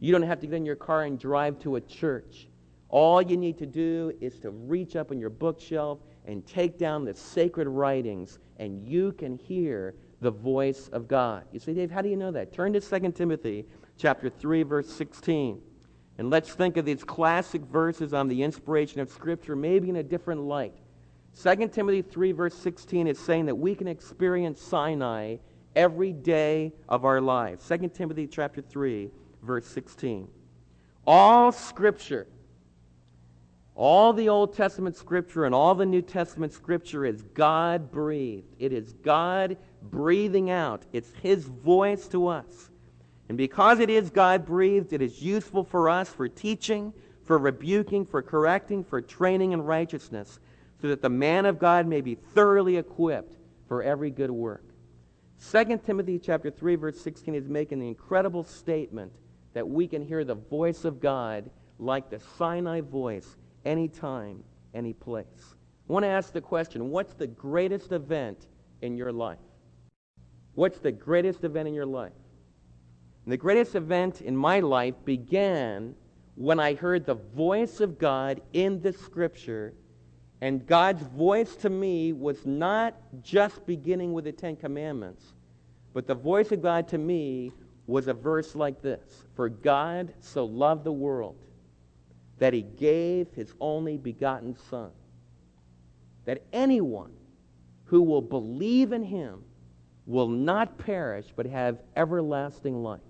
You 0.00 0.10
don't 0.12 0.22
have 0.22 0.40
to 0.40 0.46
get 0.46 0.56
in 0.56 0.66
your 0.66 0.76
car 0.76 1.04
and 1.04 1.18
drive 1.18 1.58
to 1.60 1.76
a 1.76 1.80
church. 1.80 2.48
All 2.88 3.20
you 3.20 3.36
need 3.36 3.58
to 3.58 3.66
do 3.66 4.12
is 4.20 4.40
to 4.40 4.50
reach 4.50 4.96
up 4.96 5.10
on 5.10 5.18
your 5.18 5.30
bookshelf 5.30 5.98
and 6.28 6.46
take 6.46 6.78
down 6.78 7.04
the 7.04 7.14
sacred 7.14 7.66
writings, 7.66 8.38
and 8.58 8.86
you 8.86 9.12
can 9.12 9.36
hear 9.36 9.94
the 10.20 10.30
voice 10.30 10.88
of 10.92 11.08
God. 11.08 11.44
You 11.52 11.58
say, 11.58 11.72
Dave, 11.72 11.90
how 11.90 12.02
do 12.02 12.08
you 12.08 12.16
know 12.16 12.30
that? 12.30 12.52
Turn 12.52 12.72
to 12.74 12.80
2 12.80 13.12
Timothy 13.12 13.64
chapter 13.96 14.28
3, 14.28 14.62
verse 14.62 14.88
16. 14.92 15.60
And 16.18 16.30
let's 16.30 16.50
think 16.50 16.76
of 16.76 16.84
these 16.84 17.02
classic 17.02 17.62
verses 17.62 18.12
on 18.12 18.28
the 18.28 18.42
inspiration 18.42 19.00
of 19.00 19.08
Scripture, 19.08 19.56
maybe 19.56 19.88
in 19.88 19.96
a 19.96 20.02
different 20.02 20.42
light. 20.42 20.74
2 21.42 21.68
Timothy 21.68 22.02
3, 22.02 22.32
verse 22.32 22.54
16 22.54 23.06
is 23.06 23.18
saying 23.18 23.46
that 23.46 23.54
we 23.54 23.74
can 23.74 23.88
experience 23.88 24.60
Sinai 24.60 25.36
every 25.76 26.12
day 26.12 26.72
of 26.88 27.04
our 27.04 27.20
lives. 27.20 27.66
2 27.66 27.88
Timothy 27.88 28.26
chapter 28.26 28.60
3, 28.60 29.10
verse 29.42 29.66
16. 29.66 30.28
All 31.06 31.52
Scripture, 31.52 32.26
all 33.78 34.12
the 34.12 34.28
Old 34.28 34.56
Testament 34.56 34.96
Scripture 34.96 35.44
and 35.44 35.54
all 35.54 35.72
the 35.72 35.86
New 35.86 36.02
Testament 36.02 36.52
Scripture 36.52 37.06
is 37.06 37.22
God 37.22 37.92
breathed. 37.92 38.52
It 38.58 38.72
is 38.72 38.92
God 38.92 39.56
breathing 39.80 40.50
out. 40.50 40.82
It's 40.92 41.12
His 41.22 41.44
voice 41.44 42.08
to 42.08 42.26
us. 42.26 42.70
And 43.28 43.38
because 43.38 43.78
it 43.78 43.88
is 43.88 44.10
God 44.10 44.44
breathed, 44.44 44.92
it 44.92 45.00
is 45.00 45.22
useful 45.22 45.62
for 45.62 45.88
us 45.88 46.08
for 46.08 46.28
teaching, 46.28 46.92
for 47.22 47.38
rebuking, 47.38 48.04
for 48.04 48.20
correcting, 48.20 48.82
for 48.82 49.00
training 49.00 49.52
in 49.52 49.62
righteousness, 49.62 50.40
so 50.82 50.88
that 50.88 51.00
the 51.00 51.08
man 51.08 51.46
of 51.46 51.60
God 51.60 51.86
may 51.86 52.00
be 52.00 52.16
thoroughly 52.16 52.78
equipped 52.78 53.36
for 53.68 53.84
every 53.84 54.10
good 54.10 54.32
work. 54.32 54.64
2 55.52 55.80
Timothy 55.86 56.18
chapter 56.18 56.50
3 56.50 56.74
verse 56.74 57.00
16 57.00 57.32
is 57.32 57.48
making 57.48 57.78
the 57.78 57.86
incredible 57.86 58.42
statement 58.42 59.12
that 59.54 59.68
we 59.68 59.86
can 59.86 60.02
hear 60.02 60.24
the 60.24 60.34
voice 60.34 60.84
of 60.84 60.98
God 60.98 61.48
like 61.78 62.10
the 62.10 62.18
Sinai 62.18 62.80
voice 62.80 63.36
anytime, 63.64 64.42
any 64.74 64.92
place. 64.92 65.54
I 65.88 65.92
want 65.92 66.04
to 66.04 66.08
ask 66.08 66.32
the 66.32 66.40
question, 66.40 66.90
what's 66.90 67.14
the 67.14 67.26
greatest 67.26 67.92
event 67.92 68.46
in 68.82 68.96
your 68.96 69.12
life? 69.12 69.38
What's 70.54 70.78
the 70.78 70.92
greatest 70.92 71.44
event 71.44 71.68
in 71.68 71.74
your 71.74 71.86
life? 71.86 72.12
And 73.24 73.32
the 73.32 73.36
greatest 73.36 73.74
event 73.74 74.20
in 74.20 74.36
my 74.36 74.60
life 74.60 74.94
began 75.04 75.94
when 76.34 76.60
I 76.60 76.74
heard 76.74 77.04
the 77.04 77.14
voice 77.14 77.80
of 77.80 77.98
God 77.98 78.40
in 78.52 78.80
the 78.80 78.92
scripture 78.92 79.74
And 80.40 80.66
God's 80.66 81.02
voice 81.02 81.56
to 81.56 81.70
me 81.70 82.12
was 82.12 82.46
not 82.46 82.94
just 83.22 83.66
beginning 83.66 84.12
with 84.12 84.24
the 84.24 84.32
Ten 84.32 84.54
Commandments, 84.54 85.34
but 85.92 86.06
the 86.06 86.14
voice 86.14 86.52
of 86.52 86.62
God 86.62 86.86
to 86.88 86.98
me 86.98 87.52
was 87.88 88.06
a 88.06 88.14
verse 88.14 88.54
like 88.54 88.80
this 88.80 89.24
For 89.34 89.48
God 89.48 90.14
so 90.20 90.44
loved 90.44 90.84
the 90.84 90.92
world 90.92 91.36
that 92.38 92.52
he 92.52 92.62
gave 92.62 93.28
his 93.34 93.52
only 93.60 93.96
begotten 93.96 94.56
Son, 94.70 94.90
that 96.24 96.42
anyone 96.52 97.12
who 97.84 98.02
will 98.02 98.22
believe 98.22 98.92
in 98.92 99.02
him 99.02 99.42
will 100.06 100.28
not 100.28 100.78
perish 100.78 101.26
but 101.34 101.46
have 101.46 101.78
everlasting 101.96 102.82
life. 102.82 103.00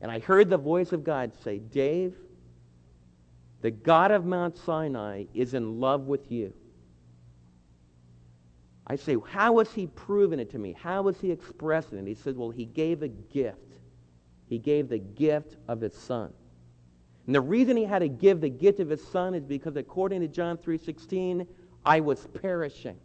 And 0.00 0.10
I 0.10 0.18
heard 0.18 0.50
the 0.50 0.58
voice 0.58 0.92
of 0.92 1.04
God 1.04 1.32
say, 1.42 1.58
Dave, 1.58 2.14
the 3.62 3.70
God 3.70 4.10
of 4.10 4.24
Mount 4.24 4.56
Sinai 4.58 5.24
is 5.34 5.54
in 5.54 5.80
love 5.80 6.02
with 6.02 6.30
you. 6.30 6.52
I 8.86 8.96
say, 8.96 9.16
how 9.26 9.58
has 9.58 9.72
he 9.72 9.88
proven 9.88 10.38
it 10.38 10.50
to 10.52 10.58
me? 10.58 10.72
How 10.72 11.06
has 11.06 11.18
he 11.20 11.32
expressing 11.32 11.98
it? 11.98 12.06
He 12.06 12.14
said, 12.14 12.36
well, 12.36 12.50
he 12.50 12.66
gave 12.66 13.02
a 13.02 13.08
gift. 13.08 13.58
He 14.48 14.58
gave 14.58 14.88
the 14.88 14.98
gift 14.98 15.56
of 15.66 15.80
his 15.80 15.94
son. 15.94 16.32
And 17.26 17.34
the 17.34 17.40
reason 17.40 17.76
he 17.76 17.84
had 17.84 17.98
to 18.00 18.08
give 18.08 18.40
the 18.40 18.48
gift 18.48 18.80
of 18.80 18.88
his 18.88 19.06
son 19.06 19.34
is 19.34 19.44
because 19.44 19.76
according 19.76 20.20
to 20.20 20.28
John 20.28 20.56
3:16, 20.56 21.46
I 21.84 22.00
was 22.00 22.26
perishing. 22.28 22.98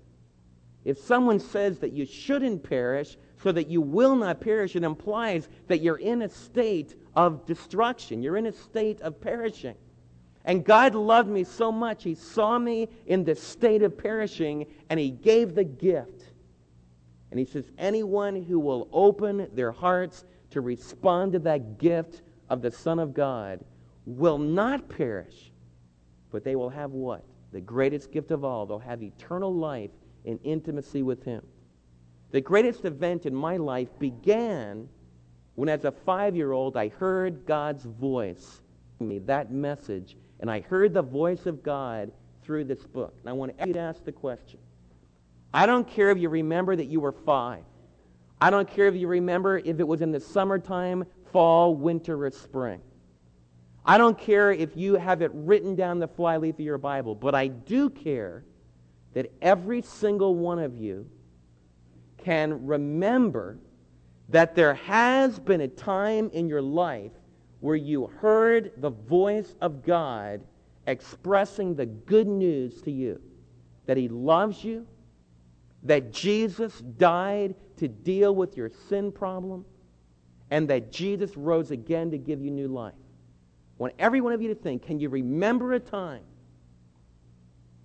If 0.83 0.97
someone 0.97 1.39
says 1.39 1.79
that 1.79 1.93
you 1.93 2.05
shouldn't 2.05 2.63
perish 2.63 3.17
so 3.37 3.51
that 3.51 3.67
you 3.67 3.81
will 3.81 4.15
not 4.15 4.41
perish, 4.41 4.75
it 4.75 4.83
implies 4.83 5.49
that 5.67 5.81
you're 5.81 5.97
in 5.97 6.23
a 6.23 6.29
state 6.29 6.95
of 7.15 7.45
destruction. 7.45 8.23
You're 8.23 8.37
in 8.37 8.47
a 8.47 8.51
state 8.51 9.01
of 9.01 9.19
perishing. 9.21 9.75
And 10.43 10.65
God 10.65 10.95
loved 10.95 11.29
me 11.29 11.43
so 11.43 11.71
much, 11.71 12.03
He 12.03 12.15
saw 12.15 12.57
me 12.57 12.89
in 13.05 13.23
this 13.23 13.41
state 13.41 13.83
of 13.83 13.95
perishing, 13.95 14.65
and 14.89 14.99
He 14.99 15.11
gave 15.11 15.53
the 15.53 15.63
gift. 15.63 16.31
And 17.29 17.39
He 17.39 17.45
says, 17.45 17.69
anyone 17.77 18.41
who 18.41 18.59
will 18.59 18.87
open 18.91 19.47
their 19.53 19.71
hearts 19.71 20.25
to 20.49 20.61
respond 20.61 21.33
to 21.33 21.39
that 21.39 21.77
gift 21.77 22.23
of 22.49 22.63
the 22.63 22.71
Son 22.71 22.97
of 22.97 23.13
God 23.13 23.63
will 24.05 24.37
not 24.37 24.89
perish, 24.89 25.51
but 26.31 26.43
they 26.43 26.55
will 26.55 26.69
have 26.69 26.91
what? 26.91 27.23
The 27.51 27.61
greatest 27.61 28.11
gift 28.11 28.31
of 28.31 28.43
all. 28.43 28.65
They'll 28.65 28.79
have 28.79 29.03
eternal 29.03 29.53
life 29.53 29.91
in 30.25 30.39
intimacy 30.43 31.03
with 31.03 31.23
Him. 31.23 31.43
The 32.31 32.41
greatest 32.41 32.85
event 32.85 33.25
in 33.25 33.35
my 33.35 33.57
life 33.57 33.89
began 33.99 34.87
when, 35.55 35.69
as 35.69 35.83
a 35.83 35.91
five 35.91 36.35
year 36.35 36.53
old, 36.53 36.77
I 36.77 36.87
heard 36.87 37.45
God's 37.45 37.83
voice, 37.83 38.61
me 38.99 39.19
that 39.19 39.51
message, 39.51 40.15
and 40.39 40.49
I 40.49 40.61
heard 40.61 40.93
the 40.93 41.01
voice 41.01 41.45
of 41.45 41.61
God 41.61 42.11
through 42.43 42.65
this 42.65 42.83
book. 42.83 43.13
And 43.19 43.29
I 43.29 43.33
want 43.33 43.53
you 43.65 43.73
to 43.73 43.79
ask 43.79 44.03
the 44.03 44.11
question 44.11 44.59
I 45.53 45.65
don't 45.65 45.87
care 45.87 46.09
if 46.09 46.17
you 46.17 46.29
remember 46.29 46.75
that 46.75 46.85
you 46.85 46.99
were 46.99 47.11
five. 47.11 47.63
I 48.39 48.49
don't 48.49 48.67
care 48.67 48.87
if 48.87 48.95
you 48.95 49.07
remember 49.07 49.59
if 49.59 49.79
it 49.79 49.87
was 49.87 50.01
in 50.01 50.11
the 50.11 50.19
summertime, 50.19 51.05
fall, 51.31 51.75
winter, 51.75 52.25
or 52.25 52.31
spring. 52.31 52.81
I 53.91 53.97
don't 53.97 54.17
care 54.17 54.53
if 54.53 54.77
you 54.77 54.95
have 54.95 55.21
it 55.21 55.31
written 55.33 55.75
down 55.75 55.99
the 55.99 56.07
flyleaf 56.07 56.55
of 56.55 56.61
your 56.61 56.77
Bible, 56.77 57.13
but 57.13 57.35
I 57.35 57.47
do 57.47 57.89
care 57.89 58.45
that 59.11 59.29
every 59.41 59.81
single 59.81 60.33
one 60.33 60.59
of 60.59 60.77
you 60.77 61.09
can 62.17 62.65
remember 62.65 63.57
that 64.29 64.55
there 64.55 64.75
has 64.75 65.39
been 65.39 65.59
a 65.59 65.67
time 65.67 66.29
in 66.31 66.47
your 66.47 66.61
life 66.61 67.11
where 67.59 67.75
you 67.75 68.07
heard 68.21 68.71
the 68.77 68.91
voice 68.91 69.57
of 69.59 69.85
God 69.85 70.39
expressing 70.87 71.75
the 71.75 71.85
good 71.85 72.27
news 72.27 72.81
to 72.83 72.91
you 72.91 73.19
that 73.87 73.97
He 73.97 74.07
loves 74.07 74.63
you, 74.63 74.87
that 75.83 76.13
Jesus 76.13 76.79
died 76.79 77.55
to 77.75 77.89
deal 77.89 78.33
with 78.33 78.55
your 78.55 78.71
sin 78.87 79.11
problem, 79.11 79.65
and 80.49 80.69
that 80.69 80.93
Jesus 80.93 81.35
rose 81.35 81.71
again 81.71 82.09
to 82.11 82.17
give 82.17 82.41
you 82.41 82.51
new 82.51 82.69
life. 82.69 82.93
I 83.81 83.85
want 83.85 83.95
every 83.97 84.21
one 84.21 84.33
of 84.33 84.41
you 84.43 84.47
to 84.49 84.55
think 84.55 84.85
can 84.85 84.99
you 84.99 85.09
remember 85.09 85.73
a 85.73 85.79
time 85.79 86.21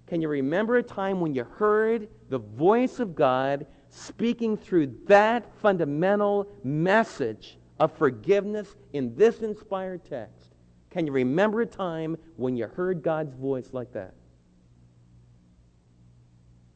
can 0.07 0.21
you 0.21 0.29
remember 0.29 0.77
a 0.77 0.83
time 0.83 1.21
when 1.21 1.35
you 1.35 1.45
heard 1.45 2.09
the 2.29 2.39
voice 2.39 3.01
of 3.01 3.15
God 3.15 3.67
speaking 3.91 4.57
through 4.57 4.95
that 5.07 5.51
fundamental 5.61 6.47
message 6.63 7.59
of 7.81 7.97
forgiveness 7.97 8.77
in 8.93 9.17
this 9.17 9.41
inspired 9.41 10.05
text? 10.05 10.55
Can 10.91 11.07
you 11.07 11.13
remember 11.13 11.63
a 11.63 11.67
time 11.67 12.17
when 12.37 12.57
you 12.57 12.67
heard 12.67 13.03
God's 13.03 13.35
voice 13.35 13.71
like 13.73 13.93
that? 13.95 14.15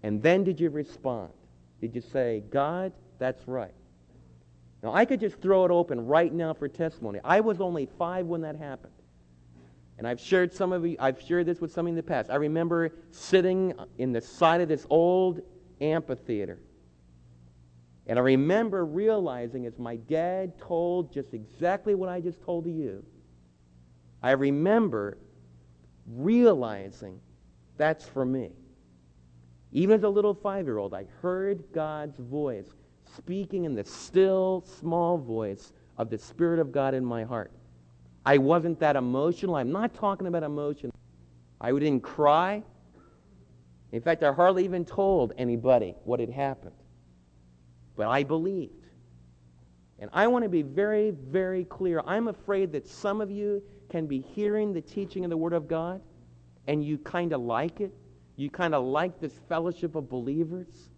And 0.03 0.21
then 0.23 0.43
did 0.43 0.59
you 0.59 0.71
respond? 0.71 1.31
Did 1.81 1.95
you 1.95 2.01
say, 2.01 2.43
God, 2.51 2.93
that's 3.19 3.47
right? 3.47 3.75
Now, 4.83 4.93
I 4.93 5.05
could 5.05 5.21
just 5.21 5.41
throw 5.41 5.65
it 5.65 5.71
open 5.71 6.07
right 6.07 6.33
now 6.33 6.55
for 6.55 6.67
testimony. 6.67 7.21
I 7.23 7.41
was 7.41 7.61
only 7.61 7.89
five 7.99 8.27
when 8.27 8.41
that 8.41 8.57
happened. 8.57 8.93
And 10.01 10.09
I've 10.09 10.19
shared 10.19 10.51
some 10.51 10.73
of 10.73 10.87
you, 10.87 10.97
I've 10.99 11.21
shared 11.21 11.45
this 11.45 11.61
with 11.61 11.73
some 11.73 11.87
in 11.87 11.95
the 11.95 12.03
past. 12.03 12.31
I 12.31 12.37
remember 12.37 12.91
sitting 13.11 13.75
in 13.99 14.13
the 14.13 14.21
side 14.23 14.63
of 14.63 14.69
this 14.69 14.87
old 14.89 15.43
amphitheater. 15.83 16.59
And 18.07 18.19
I 18.19 18.23
remember 18.23 18.87
realizing 18.87 19.67
as 19.67 19.79
my 19.79 19.97
dad 19.97 20.59
told 20.59 21.13
just 21.13 21.35
exactly 21.35 21.95
what 21.95 22.09
I 22.09 22.19
just 22.19 22.41
told 22.41 22.65
to 22.65 22.71
you, 22.71 23.05
I 24.23 24.31
remember 24.31 25.19
realizing 26.07 27.21
that's 27.77 28.07
for 28.07 28.25
me. 28.25 28.53
Even 29.71 29.97
as 29.97 30.05
a 30.05 30.09
little 30.09 30.33
five 30.33 30.65
year 30.65 30.79
old, 30.79 30.95
I 30.95 31.05
heard 31.21 31.63
God's 31.75 32.19
voice 32.19 32.71
speaking 33.05 33.67
in 33.67 33.75
the 33.75 33.85
still, 33.85 34.65
small 34.81 35.19
voice 35.19 35.75
of 35.99 36.09
the 36.09 36.17
Spirit 36.17 36.59
of 36.59 36.73
God 36.73 36.95
in 36.95 37.05
my 37.05 37.23
heart. 37.23 37.53
I 38.25 38.39
wasn't 38.39 38.79
that 38.81 38.97
emotional. 38.97 39.57
I'm 39.57 39.73
not 39.73 39.95
talking 39.95 40.27
about 40.27 40.43
emotion. 40.43 40.93
I 41.61 41.73
didn't 41.73 42.03
cry. 42.03 42.63
In 43.93 44.01
fact, 44.01 44.23
I 44.23 44.33
hardly 44.33 44.65
even 44.65 44.85
told 44.85 45.33
anybody 45.37 45.95
what 46.05 46.21
had 46.21 46.31
happened. 46.31 46.75
But 47.97 48.09
I 48.09 48.23
believed. 48.23 48.75
And 49.99 50.11
I 50.13 50.27
want 50.27 50.45
to 50.45 50.49
be 50.49 50.63
very, 50.63 51.11
very 51.11 51.65
clear. 51.65 52.03
I'm 52.07 52.29
afraid 52.29 52.73
that 52.73 52.87
some 52.87 53.21
of 53.21 53.31
you 53.31 53.63
can 53.91 54.07
be 54.07 54.21
hearing 54.21 54.73
the 54.73 54.81
teaching 54.81 55.25
of 55.25 55.31
the 55.31 55.37
Word 55.37 55.53
of 55.53 55.69
God 55.69 56.01
and 56.67 56.85
you 56.85 56.99
kind 56.99 57.33
of 57.33 57.41
like 57.41 57.81
it. 57.81 57.93
You 58.37 58.49
kind 58.49 58.75
of 58.75 58.85
like 58.85 59.21
this 59.21 59.35
fellowship 59.49 59.97
of 59.97 60.09
believers. 60.09 60.89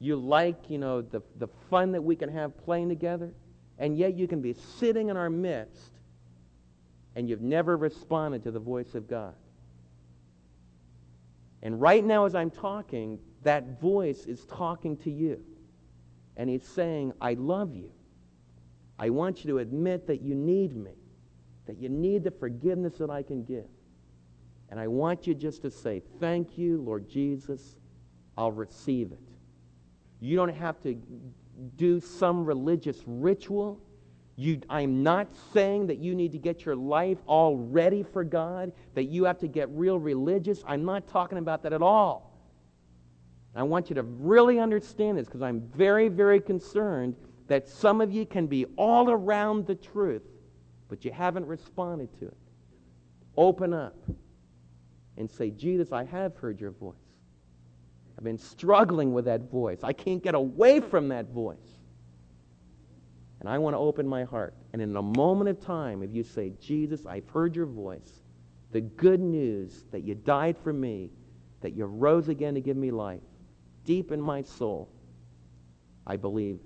You 0.00 0.16
like, 0.16 0.68
you 0.68 0.78
know, 0.78 1.00
the, 1.00 1.22
the 1.38 1.48
fun 1.70 1.92
that 1.92 2.02
we 2.02 2.16
can 2.16 2.28
have 2.30 2.56
playing 2.64 2.88
together. 2.88 3.32
And 3.78 3.96
yet 3.96 4.14
you 4.14 4.26
can 4.26 4.42
be 4.42 4.52
sitting 4.52 5.08
in 5.08 5.16
our 5.16 5.30
midst 5.30 5.91
and 7.14 7.28
you've 7.28 7.42
never 7.42 7.76
responded 7.76 8.42
to 8.44 8.50
the 8.50 8.60
voice 8.60 8.94
of 8.94 9.08
God. 9.08 9.34
And 11.62 11.80
right 11.80 12.04
now, 12.04 12.24
as 12.24 12.34
I'm 12.34 12.50
talking, 12.50 13.18
that 13.42 13.80
voice 13.80 14.26
is 14.26 14.44
talking 14.46 14.96
to 14.98 15.10
you. 15.10 15.42
And 16.36 16.48
he's 16.48 16.66
saying, 16.66 17.12
I 17.20 17.34
love 17.34 17.74
you. 17.74 17.90
I 18.98 19.10
want 19.10 19.44
you 19.44 19.50
to 19.52 19.58
admit 19.58 20.06
that 20.06 20.22
you 20.22 20.34
need 20.34 20.76
me, 20.76 20.92
that 21.66 21.78
you 21.78 21.88
need 21.88 22.24
the 22.24 22.30
forgiveness 22.30 22.98
that 22.98 23.10
I 23.10 23.22
can 23.22 23.44
give. 23.44 23.68
And 24.70 24.80
I 24.80 24.86
want 24.88 25.26
you 25.26 25.34
just 25.34 25.62
to 25.62 25.70
say, 25.70 26.02
Thank 26.18 26.56
you, 26.56 26.80
Lord 26.80 27.08
Jesus. 27.08 27.76
I'll 28.38 28.52
receive 28.52 29.12
it. 29.12 29.20
You 30.20 30.36
don't 30.36 30.54
have 30.54 30.80
to 30.82 30.94
do 31.76 32.00
some 32.00 32.44
religious 32.44 33.02
ritual. 33.06 33.80
You, 34.36 34.60
I'm 34.70 35.02
not 35.02 35.28
saying 35.52 35.88
that 35.88 35.98
you 35.98 36.14
need 36.14 36.32
to 36.32 36.38
get 36.38 36.64
your 36.64 36.74
life 36.74 37.18
all 37.26 37.56
ready 37.56 38.02
for 38.02 38.24
God, 38.24 38.72
that 38.94 39.04
you 39.04 39.24
have 39.24 39.38
to 39.40 39.48
get 39.48 39.68
real 39.70 39.98
religious. 39.98 40.62
I'm 40.66 40.84
not 40.84 41.06
talking 41.06 41.38
about 41.38 41.62
that 41.64 41.72
at 41.72 41.82
all. 41.82 42.32
I 43.54 43.62
want 43.62 43.90
you 43.90 43.94
to 43.96 44.02
really 44.02 44.58
understand 44.58 45.18
this 45.18 45.26
because 45.26 45.42
I'm 45.42 45.60
very, 45.74 46.08
very 46.08 46.40
concerned 46.40 47.14
that 47.48 47.68
some 47.68 48.00
of 48.00 48.10
you 48.10 48.24
can 48.24 48.46
be 48.46 48.64
all 48.76 49.10
around 49.10 49.66
the 49.66 49.74
truth, 49.74 50.22
but 50.88 51.04
you 51.04 51.12
haven't 51.12 51.46
responded 51.46 52.08
to 52.20 52.26
it. 52.28 52.36
Open 53.36 53.74
up 53.74 53.96
and 55.18 55.30
say, 55.30 55.50
Jesus, 55.50 55.92
I 55.92 56.04
have 56.04 56.34
heard 56.36 56.58
your 56.58 56.70
voice. 56.70 56.94
I've 58.16 58.24
been 58.24 58.38
struggling 58.38 59.12
with 59.12 59.26
that 59.26 59.50
voice. 59.50 59.80
I 59.82 59.92
can't 59.92 60.22
get 60.22 60.34
away 60.34 60.80
from 60.80 61.08
that 61.08 61.28
voice. 61.28 61.58
And 63.42 63.48
I 63.48 63.58
want 63.58 63.74
to 63.74 63.78
open 63.78 64.06
my 64.06 64.22
heart. 64.22 64.54
And 64.72 64.80
in 64.80 64.94
a 64.94 65.02
moment 65.02 65.50
of 65.50 65.58
time, 65.58 66.04
if 66.04 66.14
you 66.14 66.22
say, 66.22 66.52
Jesus, 66.60 67.06
I've 67.06 67.28
heard 67.28 67.56
your 67.56 67.66
voice, 67.66 68.20
the 68.70 68.82
good 68.82 69.18
news 69.18 69.82
that 69.90 70.04
you 70.04 70.14
died 70.14 70.56
for 70.62 70.72
me, 70.72 71.10
that 71.60 71.74
you 71.74 71.86
rose 71.86 72.28
again 72.28 72.54
to 72.54 72.60
give 72.60 72.76
me 72.76 72.92
life, 72.92 73.20
deep 73.84 74.12
in 74.12 74.20
my 74.20 74.42
soul, 74.42 74.88
I 76.06 76.16
believe. 76.16 76.60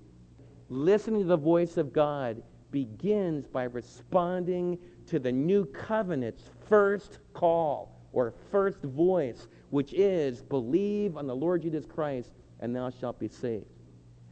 Listening 0.69 1.23
to 1.23 1.27
the 1.27 1.37
voice 1.39 1.79
of 1.79 1.95
God 1.95 2.43
begins 2.71 3.47
by 3.47 3.65
responding 3.65 4.77
to 5.07 5.19
the 5.19 5.33
new 5.33 5.65
covenant's 5.65 6.51
first 6.69 7.21
call 7.33 7.99
or 8.13 8.35
first 8.51 8.83
voice, 8.83 9.49
which 9.71 9.95
is 9.95 10.43
believe 10.43 11.17
on 11.17 11.27
the 11.27 11.35
Lord 11.35 11.63
Jesus 11.63 11.87
Christ 11.87 12.33
and 12.61 12.77
thou 12.77 12.91
shalt 12.91 13.19
be 13.19 13.29
saved. 13.29 13.65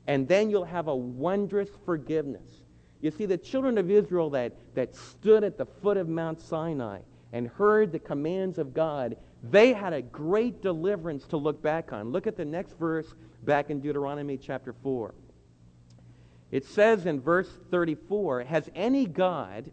And 0.06 0.28
then 0.28 0.50
you'll 0.50 0.64
have 0.64 0.88
a 0.88 0.94
wondrous 0.94 1.70
forgiveness. 1.84 2.64
You 3.00 3.10
see, 3.10 3.26
the 3.26 3.38
children 3.38 3.78
of 3.78 3.90
Israel 3.90 4.30
that, 4.30 4.52
that 4.74 4.94
stood 4.94 5.44
at 5.44 5.58
the 5.58 5.66
foot 5.66 5.96
of 5.96 6.08
Mount 6.08 6.40
Sinai 6.40 7.00
and 7.32 7.48
heard 7.48 7.92
the 7.92 7.98
commands 7.98 8.58
of 8.58 8.72
God, 8.72 9.16
they 9.42 9.72
had 9.72 9.92
a 9.92 10.02
great 10.02 10.62
deliverance 10.62 11.26
to 11.26 11.36
look 11.36 11.60
back 11.62 11.92
on. 11.92 12.12
Look 12.12 12.26
at 12.26 12.36
the 12.36 12.44
next 12.44 12.78
verse 12.78 13.14
back 13.42 13.70
in 13.70 13.80
Deuteronomy 13.80 14.38
chapter 14.38 14.72
4. 14.72 15.14
It 16.50 16.64
says 16.64 17.04
in 17.06 17.20
verse 17.20 17.48
34, 17.70 18.44
Has 18.44 18.70
any 18.74 19.06
God, 19.06 19.70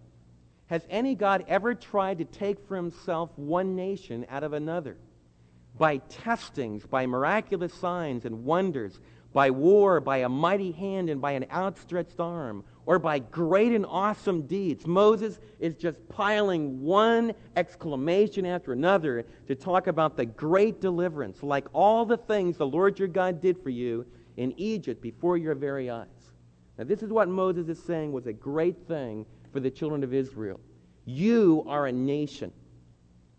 has 0.67 0.85
any 0.89 1.15
God 1.15 1.45
ever 1.47 1.75
tried 1.75 2.17
to 2.17 2.25
take 2.25 2.67
for 2.67 2.75
himself 2.75 3.29
one 3.35 3.75
nation 3.75 4.25
out 4.29 4.43
of 4.43 4.53
another? 4.53 4.97
By 5.77 5.97
testings, 5.97 6.85
by 6.85 7.05
miraculous 7.05 7.73
signs 7.73 8.25
and 8.25 8.43
wonders, 8.43 8.99
by 9.33 9.49
war, 9.49 9.99
by 9.99 10.17
a 10.17 10.29
mighty 10.29 10.71
hand, 10.71 11.09
and 11.09 11.21
by 11.21 11.31
an 11.31 11.45
outstretched 11.51 12.19
arm, 12.19 12.63
or 12.85 12.99
by 12.99 13.19
great 13.19 13.71
and 13.71 13.85
awesome 13.85 14.41
deeds. 14.47 14.85
Moses 14.85 15.39
is 15.59 15.75
just 15.75 16.07
piling 16.09 16.81
one 16.81 17.33
exclamation 17.55 18.45
after 18.45 18.73
another 18.73 19.25
to 19.47 19.55
talk 19.55 19.87
about 19.87 20.17
the 20.17 20.25
great 20.25 20.81
deliverance, 20.81 21.43
like 21.43 21.67
all 21.73 22.05
the 22.05 22.17
things 22.17 22.57
the 22.57 22.67
Lord 22.67 22.99
your 22.99 23.07
God 23.07 23.41
did 23.41 23.61
for 23.61 23.69
you 23.69 24.05
in 24.37 24.53
Egypt 24.57 25.01
before 25.01 25.37
your 25.37 25.55
very 25.55 25.89
eyes. 25.89 26.07
Now, 26.77 26.83
this 26.85 27.03
is 27.03 27.11
what 27.11 27.29
Moses 27.29 27.67
is 27.69 27.81
saying 27.83 28.11
was 28.11 28.27
a 28.27 28.33
great 28.33 28.87
thing 28.87 29.25
for 29.53 29.59
the 29.59 29.69
children 29.69 30.03
of 30.03 30.13
Israel. 30.13 30.59
You 31.05 31.63
are 31.67 31.87
a 31.87 31.91
nation. 31.91 32.51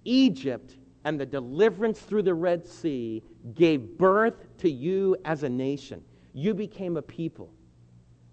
Egypt 0.05 0.77
and 1.05 1.19
the 1.19 1.27
deliverance 1.27 2.01
through 2.01 2.23
the 2.23 2.35
Red 2.35 2.67
Sea 2.67 3.23
gave 3.55 3.99
birth 3.99 4.57
to 4.59 4.71
you 4.71 5.17
as 5.25 5.43
a 5.43 5.49
nation. 5.49 6.03
You 6.33 6.55
became 6.55 6.97
a 6.97 7.03
people. 7.03 7.53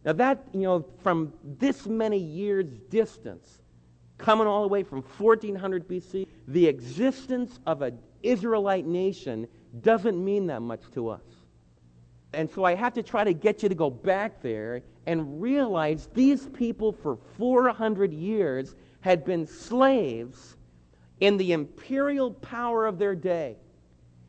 Now, 0.05 0.13
that, 0.13 0.45
you 0.53 0.62
know, 0.62 0.86
from 1.03 1.34
this 1.43 1.86
many 1.86 2.17
years' 2.17 2.79
distance, 2.89 3.62
coming 4.17 4.47
all 4.47 4.62
the 4.62 4.67
way 4.67 4.84
from 4.84 5.01
1400 5.01 5.88
BC, 5.88 6.27
the 6.47 6.67
existence 6.67 7.60
of 7.65 7.82
an 7.82 7.99
Israelite 8.23 8.86
nation 8.86 9.47
doesn't 9.82 10.23
mean 10.23 10.47
that 10.47 10.62
much 10.62 10.82
to 10.93 11.10
us. 11.10 11.21
And 12.34 12.49
so 12.49 12.63
I 12.63 12.75
have 12.75 12.93
to 12.93 13.03
try 13.03 13.23
to 13.23 13.34
get 13.34 13.63
you 13.63 13.69
to 13.69 13.75
go 13.75 13.89
back 13.89 14.41
there 14.41 14.84
and 15.08 15.41
realize 15.41 16.08
these 16.13 16.47
people 16.49 16.91
for 16.91 17.17
400 17.38 18.13
years 18.13 18.75
had 19.01 19.25
been 19.25 19.47
slaves 19.47 20.58
in 21.19 21.38
the 21.38 21.51
imperial 21.51 22.32
power 22.32 22.86
of 22.86 22.97
their 22.97 23.15
day. 23.15 23.58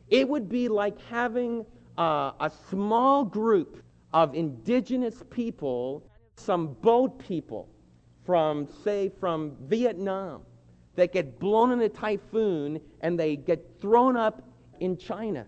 It 0.09 0.29
would 0.29 0.49
be 0.49 0.69
like 0.69 1.01
having 1.03 1.65
a 1.97 2.51
small 2.71 3.25
group 3.25 3.83
of 4.13 4.35
indigenous 4.35 5.23
people, 5.31 6.03
some 6.37 6.75
boat 6.75 7.19
people 7.19 7.69
from, 8.25 8.69
say, 8.83 9.11
from 9.21 9.57
Vietnam 9.63 10.43
that 10.97 11.13
get 11.13 11.39
blown 11.39 11.71
in 11.71 11.81
a 11.83 11.89
typhoon 11.89 12.81
and 13.01 13.19
they 13.19 13.37
get 13.37 13.65
thrown 13.81 14.17
up 14.17 14.43
in 14.81 14.97
China. 14.97 15.47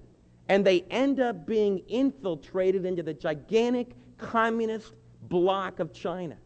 And 0.49 0.65
they 0.65 0.83
end 0.91 1.21
up 1.21 1.47
being 1.47 1.79
infiltrated 1.89 2.85
into 2.85 3.03
the 3.03 3.15
gigantic 3.15 3.89
communist 4.19 4.93
bloc 5.23 5.81
of 5.81 5.93
China. 5.93 6.37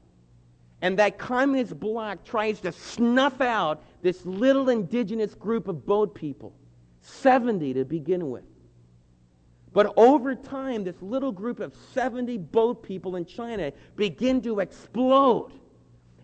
And 0.82 0.98
that 0.98 1.18
communist 1.18 1.78
bloc 1.80 2.24
tries 2.24 2.60
to 2.60 2.72
snuff 2.72 3.40
out 3.40 3.82
this 4.06 4.24
little 4.24 4.68
indigenous 4.68 5.34
group 5.34 5.66
of 5.66 5.84
boat 5.84 6.14
people, 6.14 6.54
70 7.00 7.74
to 7.74 7.84
begin 7.84 8.30
with. 8.30 8.44
But 9.72 9.92
over 9.96 10.36
time, 10.36 10.84
this 10.84 11.02
little 11.02 11.32
group 11.32 11.58
of 11.58 11.74
70 11.92 12.38
boat 12.38 12.84
people 12.84 13.16
in 13.16 13.26
China 13.26 13.72
begin 13.96 14.40
to 14.42 14.60
explode. 14.60 15.50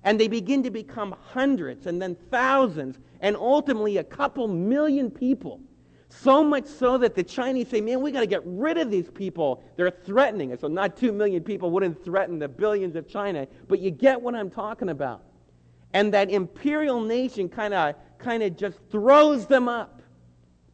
And 0.05 0.19
they 0.19 0.29
begin 0.29 0.63
to 0.63 0.71
become 0.71 1.17
hundreds 1.33 1.89
and 1.89 2.01
then 2.01 2.17
thousands 2.31 3.01
and 3.21 3.35
ultimately 3.35 3.97
a 3.97 4.05
couple 4.05 4.47
million 4.47 5.11
people. 5.11 5.61
So 6.09 6.45
much 6.45 6.67
so 6.67 6.99
that 6.99 7.17
the 7.17 7.25
Chinese 7.25 7.67
say, 7.67 7.81
man, 7.81 8.01
we 8.01 8.13
got 8.13 8.21
to 8.21 8.27
get 8.27 8.43
rid 8.45 8.79
of 8.79 8.93
these 8.93 9.11
people. 9.11 9.65
They're 9.75 9.91
threatening 9.91 10.53
us. 10.53 10.61
So 10.61 10.69
not 10.69 10.97
two 10.97 11.11
million 11.11 11.43
people 11.43 11.73
wouldn't 11.73 12.05
threaten 12.05 12.39
the 12.39 12.49
billions 12.49 12.95
of 12.95 13.09
China, 13.09 13.49
but 13.67 13.81
you 13.81 13.91
get 13.91 14.23
what 14.23 14.37
I'm 14.37 14.51
talking 14.51 14.91
about. 14.91 15.25
And 15.95 16.13
that 16.15 16.31
imperial 16.31 17.01
nation 17.01 17.49
kind 17.49 17.75
of 17.75 17.95
kind 18.19 18.43
of 18.43 18.57
just 18.57 18.79
throws 18.91 19.47
them 19.47 19.69
up 19.69 20.01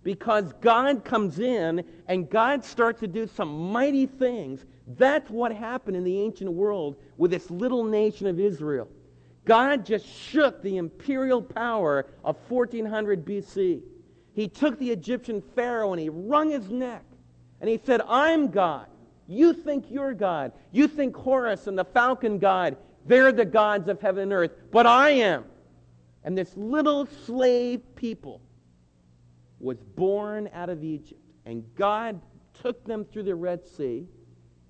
because 0.03 0.53
God 0.61 1.05
comes 1.05 1.39
in 1.39 1.85
and 2.07 2.29
God 2.29 2.65
starts 2.65 3.01
to 3.01 3.07
do 3.07 3.27
some 3.27 3.73
mighty 3.73 4.07
things. 4.07 4.65
That's 4.87 5.31
what 5.31 5.53
happened 5.53 5.97
in 5.97 6.05
the 6.05 6.21
ancient 6.21 6.53
world 6.53 6.97
with 7.17 7.31
this 7.31 7.51
little 7.51 7.85
nation 7.85 8.27
of 8.27 8.39
Israel. 8.39 8.89
God 9.45 9.87
just 9.87 10.07
shook 10.07 10.63
the 10.63 10.77
imperial 10.77 11.41
power 11.43 12.07
of 12.23 12.37
1400 12.49 13.25
BC 13.25 13.83
he 14.39 14.47
took 14.47 14.79
the 14.79 14.93
Egyptian 14.93 15.43
Pharaoh 15.57 15.93
and 15.93 16.01
he 16.01 16.09
wrung 16.09 16.51
his 16.51 16.71
neck. 16.71 17.03
And 17.61 17.69
he 17.69 17.81
said, 17.85 18.01
I'm 18.07 18.53
God. 18.53 18.87
You 19.27 19.53
think 19.53 19.87
you're 19.91 20.15
God. 20.15 20.53
You 20.71 20.87
think 20.87 21.17
Horus 21.17 21.67
and 21.67 21.77
the 21.77 21.85
falcon 21.85 22.39
god, 22.39 22.77
they're 23.09 23.33
the 23.33 23.45
gods 23.45 23.89
of 23.89 24.01
heaven 24.01 24.25
and 24.25 24.33
earth, 24.33 24.53
but 24.71 24.87
I 24.87 25.11
am. 25.11 25.45
And 26.25 26.37
this 26.37 26.57
little 26.57 27.07
slave 27.07 27.81
people 27.97 28.41
was 29.61 29.79
born 29.97 30.49
out 30.53 30.69
of 30.69 30.85
Egypt. 30.85 31.21
And 31.47 31.65
God 31.75 32.21
took 32.63 32.85
them 32.85 33.05
through 33.05 33.25
the 33.25 33.35
Red 33.35 33.67
Sea. 33.67 34.07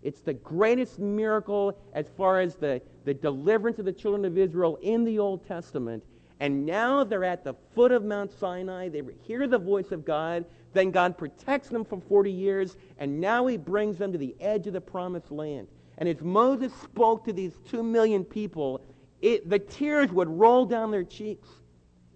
It's 0.02 0.20
the 0.20 0.34
greatest 0.34 0.98
miracle 0.98 1.76
as 1.92 2.06
far 2.16 2.40
as 2.40 2.54
the, 2.54 2.80
the 3.04 3.14
deliverance 3.14 3.78
of 3.78 3.84
the 3.84 3.92
children 3.92 4.24
of 4.24 4.38
Israel 4.38 4.78
in 4.82 5.04
the 5.04 5.18
Old 5.18 5.46
Testament. 5.46 6.04
And 6.40 6.64
now 6.64 7.02
they're 7.02 7.24
at 7.24 7.42
the 7.42 7.54
foot 7.74 7.90
of 7.90 8.04
Mount 8.04 8.30
Sinai. 8.30 8.88
They 8.88 9.02
hear 9.22 9.48
the 9.48 9.58
voice 9.58 9.90
of 9.90 10.04
God. 10.04 10.44
Then 10.72 10.92
God 10.92 11.18
protects 11.18 11.68
them 11.68 11.84
for 11.84 12.00
40 12.00 12.30
years. 12.30 12.76
And 12.98 13.20
now 13.20 13.46
he 13.46 13.56
brings 13.56 13.98
them 13.98 14.12
to 14.12 14.18
the 14.18 14.36
edge 14.38 14.68
of 14.68 14.74
the 14.74 14.80
promised 14.80 15.32
land. 15.32 15.66
And 15.98 16.08
as 16.08 16.20
Moses 16.22 16.72
spoke 16.82 17.24
to 17.24 17.32
these 17.32 17.52
two 17.68 17.82
million 17.82 18.24
people, 18.24 18.80
it, 19.20 19.48
the 19.50 19.58
tears 19.58 20.10
would 20.12 20.28
roll 20.28 20.64
down 20.64 20.90
their 20.92 21.04
cheeks. 21.04 21.48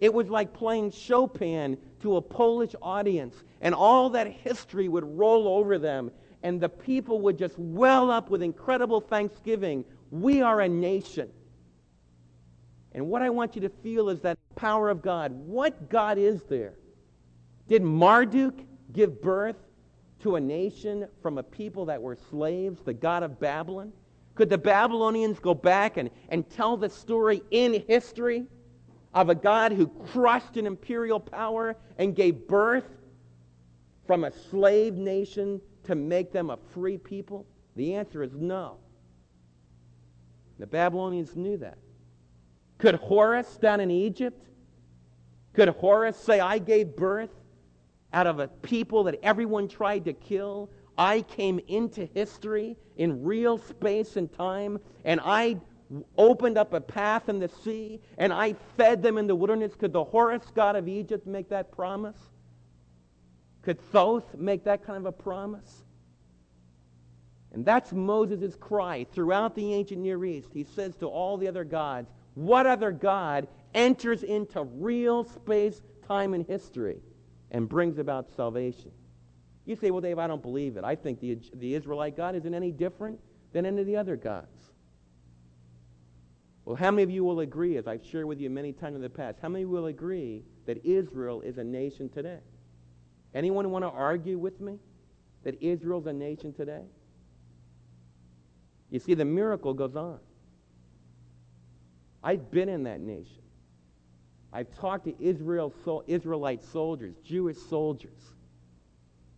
It 0.01 0.14
was 0.14 0.29
like 0.29 0.53
playing 0.53 0.92
Chopin 0.92 1.77
to 2.01 2.16
a 2.16 2.23
Polish 2.23 2.75
audience. 2.81 3.37
And 3.61 3.75
all 3.75 4.11
that 4.11 4.29
history 4.29 4.88
would 4.88 5.05
roll 5.05 5.49
over 5.49 5.79
them. 5.79 6.12
And 6.45 6.61
the 6.61 6.68
people 6.68 7.21
would 7.21 7.38
just 7.38 7.59
well 7.59 8.11
up 8.11 8.31
with 8.31 8.42
incredible 8.42 9.01
thanksgiving. 9.01 9.85
We 10.11 10.42
are 10.42 10.61
a 10.61 10.68
nation. 10.68 11.29
And 12.92 13.09
what 13.09 13.23
I 13.23 13.31
want 13.31 13.57
you 13.57 13.62
to 13.62 13.68
feel 13.68 14.09
is 14.11 14.21
that 14.21 14.38
power 14.55 14.90
of 14.90 15.03
God. 15.03 15.33
What 15.33 15.88
God 15.88 16.18
is 16.18 16.42
there? 16.45 16.75
Did 17.68 17.83
Marduk 17.83 18.55
give 18.92 19.23
birth 19.23 19.57
to 20.23 20.37
a 20.37 20.41
nation 20.41 21.07
from 21.21 21.39
a 21.39 21.43
people 21.43 21.87
that 21.87 22.01
were 22.01 22.17
slaves, 22.31 22.81
the 22.83 22.95
God 22.95 23.23
of 23.23 23.39
Babylon? 23.39 23.93
Could 24.35 24.49
the 24.49 24.59
Babylonians 24.59 25.39
go 25.39 25.55
back 25.55 25.97
and, 25.97 26.11
and 26.29 26.49
tell 26.49 26.77
the 26.77 26.89
story 26.89 27.43
in 27.51 27.85
history 27.87 28.47
of 29.13 29.29
a 29.29 29.35
God 29.35 29.73
who 29.73 29.87
crushed 29.87 30.57
an 30.57 30.67
imperial 30.67 31.21
power 31.21 31.77
and 31.99 32.17
gave 32.17 32.49
birth 32.49 32.89
from 34.07 34.25
a 34.25 34.33
slave 34.51 34.95
nation 34.95 35.61
to 35.85 35.95
make 35.95 36.33
them 36.33 36.51
a 36.51 36.59
free 36.73 36.97
people? 36.97 37.47
The 37.77 37.95
answer 37.95 38.23
is 38.23 38.33
no. 38.35 38.79
The 40.59 40.67
Babylonians 40.67 41.37
knew 41.37 41.57
that. 41.59 41.79
Could 42.79 42.95
Horus 42.95 43.59
down 43.59 43.81
in 43.81 43.91
Egypt, 43.91 44.47
could 45.53 45.69
Horus 45.69 46.17
say, 46.17 46.41
I 46.41 46.59
gave 46.59 46.97
birth 46.97 47.31
out 48.12 48.27
of 48.27 48.38
a 48.38 48.48
people 48.48 49.05
that 49.05 49.18
everyone 49.22 49.68
tried 49.68 50.05
to 50.05 50.12
kill? 50.12 50.70
I 50.96 51.22
came 51.22 51.61
into 51.68 52.07
history 52.07 52.77
in 52.96 53.25
real 53.25 53.59
space 53.59 54.16
and 54.16 54.33
time, 54.33 54.79
and 55.05 55.20
I 55.25 55.59
opened 56.16 56.59
up 56.59 56.72
a 56.72 56.81
path 56.81 57.29
in 57.29 57.38
the 57.38 57.48
sea, 57.48 58.01
and 58.18 58.33
I 58.33 58.55
fed 58.77 59.03
them 59.03 59.18
in 59.18 59.27
the 59.27 59.35
wilderness. 59.35 59.75
Could 59.75 59.92
the 59.92 60.05
Horus 60.05 60.42
god 60.55 60.77
of 60.77 60.88
Egypt 60.88 61.27
make 61.27 61.48
that 61.48 61.72
promise? 61.72 62.18
Could 63.62 63.81
Thoth 63.92 64.35
make 64.35 64.64
that 64.64 64.85
kind 64.85 64.98
of 64.98 65.07
a 65.07 65.12
promise? 65.12 65.85
And 67.53 67.64
that's 67.64 67.92
Moses' 67.92 68.57
cry 68.57 69.07
throughout 69.12 69.55
the 69.55 69.75
ancient 69.75 70.01
Near 70.01 70.25
East. 70.25 70.51
He 70.53 70.64
says 70.64 70.96
to 70.96 71.07
all 71.07 71.37
the 71.37 71.48
other 71.48 71.64
gods, 71.64 72.11
what 72.35 72.66
other 72.66 72.90
God 72.90 73.46
enters 73.75 74.22
into 74.22 74.62
real 74.62 75.25
space, 75.25 75.83
time, 76.07 76.33
and 76.33 76.46
history 76.46 77.01
and 77.53 77.69
brings 77.69 77.99
about 77.99 78.29
salvation? 78.35 78.91
You 79.65 79.77
say, 79.77 79.93
well, 79.93 80.01
Dave, 80.01 80.19
I 80.19 80.27
don't 80.27 80.43
believe 80.43 80.77
it. 80.77 80.83
I 80.83 80.97
think 80.97 81.21
the, 81.21 81.38
the 81.55 81.75
Israelite 81.75 82.17
God 82.17 82.35
isn't 82.35 82.53
any 82.53 82.73
different 82.73 83.21
than 83.53 83.65
any 83.65 83.81
of 83.81 83.87
the 83.87 83.97
other 83.97 84.17
gods. 84.17 84.73
Well, 86.65 86.77
how 86.77 86.91
many 86.91 87.03
of 87.03 87.11
you 87.11 87.25
will 87.25 87.41
agree, 87.41 87.77
as 87.77 87.87
I've 87.87 88.05
shared 88.05 88.25
with 88.25 88.41
you 88.41 88.49
many 88.51 88.73
times 88.73 88.97
in 88.97 89.03
the 89.03 89.11
past, 89.11 89.38
how 89.41 89.49
many 89.49 89.65
will 89.65 89.87
agree 89.87 90.45
that 90.67 90.85
Israel 90.85 91.41
is 91.43 91.59
a 91.59 91.65
nation 91.65 92.09
today? 92.09 92.38
Anyone 93.35 93.71
want 93.71 93.85
to 93.85 93.91
argue 93.91 94.38
with 94.38 94.61
me 94.61 94.79
that 95.45 95.61
Israel's 95.61 96.07
a 96.07 96.12
nation 96.12 96.53
today? 96.53 96.85
You 98.91 98.99
see, 98.99 99.15
the 99.15 99.25
miracle 99.25 99.75
goes 99.75 99.97
on. 99.97 100.19
I've 102.23 102.51
been 102.51 102.69
in 102.69 102.85
that 102.85 103.01
nation. 103.01 103.41
I've 104.53 104.71
talked 104.75 105.07
to 105.07 105.15
Israel, 105.19 105.73
Israelite 106.07 106.62
soldiers, 106.62 107.15
Jewish 107.25 107.57
soldiers. 107.57 108.21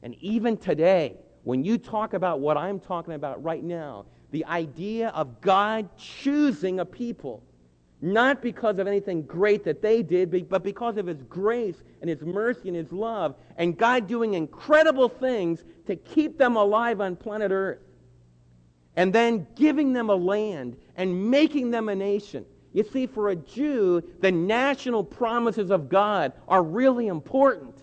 And 0.02 0.14
even 0.20 0.56
today, 0.56 1.16
when 1.44 1.62
you 1.62 1.78
talk 1.78 2.14
about 2.14 2.40
what 2.40 2.56
I'm 2.56 2.80
talking 2.80 3.14
about 3.14 3.42
right 3.42 3.62
now, 3.62 4.06
the 4.32 4.44
idea 4.46 5.10
of 5.10 5.40
God 5.40 5.88
choosing 5.96 6.80
a 6.80 6.84
people, 6.84 7.42
not 8.00 8.42
because 8.42 8.78
of 8.78 8.86
anything 8.86 9.22
great 9.22 9.64
that 9.64 9.80
they 9.80 10.02
did, 10.02 10.48
but 10.48 10.64
because 10.64 10.96
of 10.96 11.06
His 11.06 11.22
grace 11.22 11.82
and 12.00 12.10
His 12.10 12.22
mercy 12.22 12.68
and 12.68 12.76
His 12.76 12.90
love, 12.90 13.36
and 13.56 13.78
God 13.78 14.08
doing 14.08 14.34
incredible 14.34 15.08
things 15.08 15.62
to 15.86 15.94
keep 15.94 16.36
them 16.36 16.56
alive 16.56 17.00
on 17.00 17.14
planet 17.14 17.52
Earth, 17.52 17.78
and 18.96 19.12
then 19.12 19.46
giving 19.54 19.92
them 19.92 20.10
a 20.10 20.14
land 20.14 20.76
and 20.96 21.30
making 21.30 21.70
them 21.70 21.88
a 21.88 21.94
nation. 21.94 22.44
You 22.74 22.82
see, 22.82 23.06
for 23.06 23.30
a 23.30 23.36
Jew, 23.36 24.02
the 24.20 24.32
national 24.32 25.04
promises 25.04 25.70
of 25.70 25.88
God 25.88 26.32
are 26.48 26.62
really 26.62 27.06
important. 27.06 27.78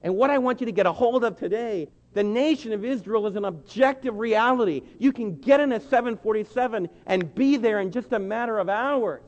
And 0.00 0.14
what 0.14 0.30
I 0.30 0.38
want 0.38 0.60
you 0.60 0.66
to 0.66 0.72
get 0.72 0.86
a 0.86 0.92
hold 0.92 1.24
of 1.24 1.36
today, 1.36 1.88
the 2.14 2.22
nation 2.22 2.72
of 2.72 2.84
Israel 2.84 3.26
is 3.26 3.34
an 3.34 3.44
objective 3.44 4.16
reality. 4.16 4.82
You 4.98 5.12
can 5.12 5.34
get 5.34 5.58
in 5.58 5.72
a 5.72 5.80
747 5.80 6.88
and 7.06 7.34
be 7.34 7.56
there 7.56 7.80
in 7.80 7.90
just 7.90 8.12
a 8.12 8.18
matter 8.18 8.60
of 8.60 8.68
hours. 8.68 9.22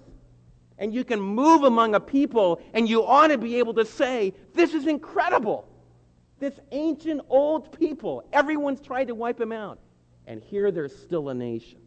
And 0.79 0.95
you 0.95 1.05
can 1.05 1.21
move 1.21 1.65
among 1.65 1.97
a 1.97 2.01
people, 2.01 2.61
and 2.73 2.89
you 2.89 3.05
ought 3.05 3.29
to 3.29 3.39
be 3.39 3.57
able 3.59 3.75
to 3.75 3.85
say, 3.85 4.33
This 4.55 4.75
is 4.75 4.87
incredible. 4.87 5.69
This 6.39 6.59
ancient 6.71 7.21
old 7.29 7.77
people, 7.79 8.25
everyone's 8.33 8.81
tried 8.81 9.09
to 9.09 9.15
wipe 9.15 9.39
them 9.39 9.53
out. 9.53 9.81
And 10.29 10.41
here 10.41 10.71
there's 10.71 10.97
still 10.97 11.29
a 11.31 11.35
nation. 11.35 11.82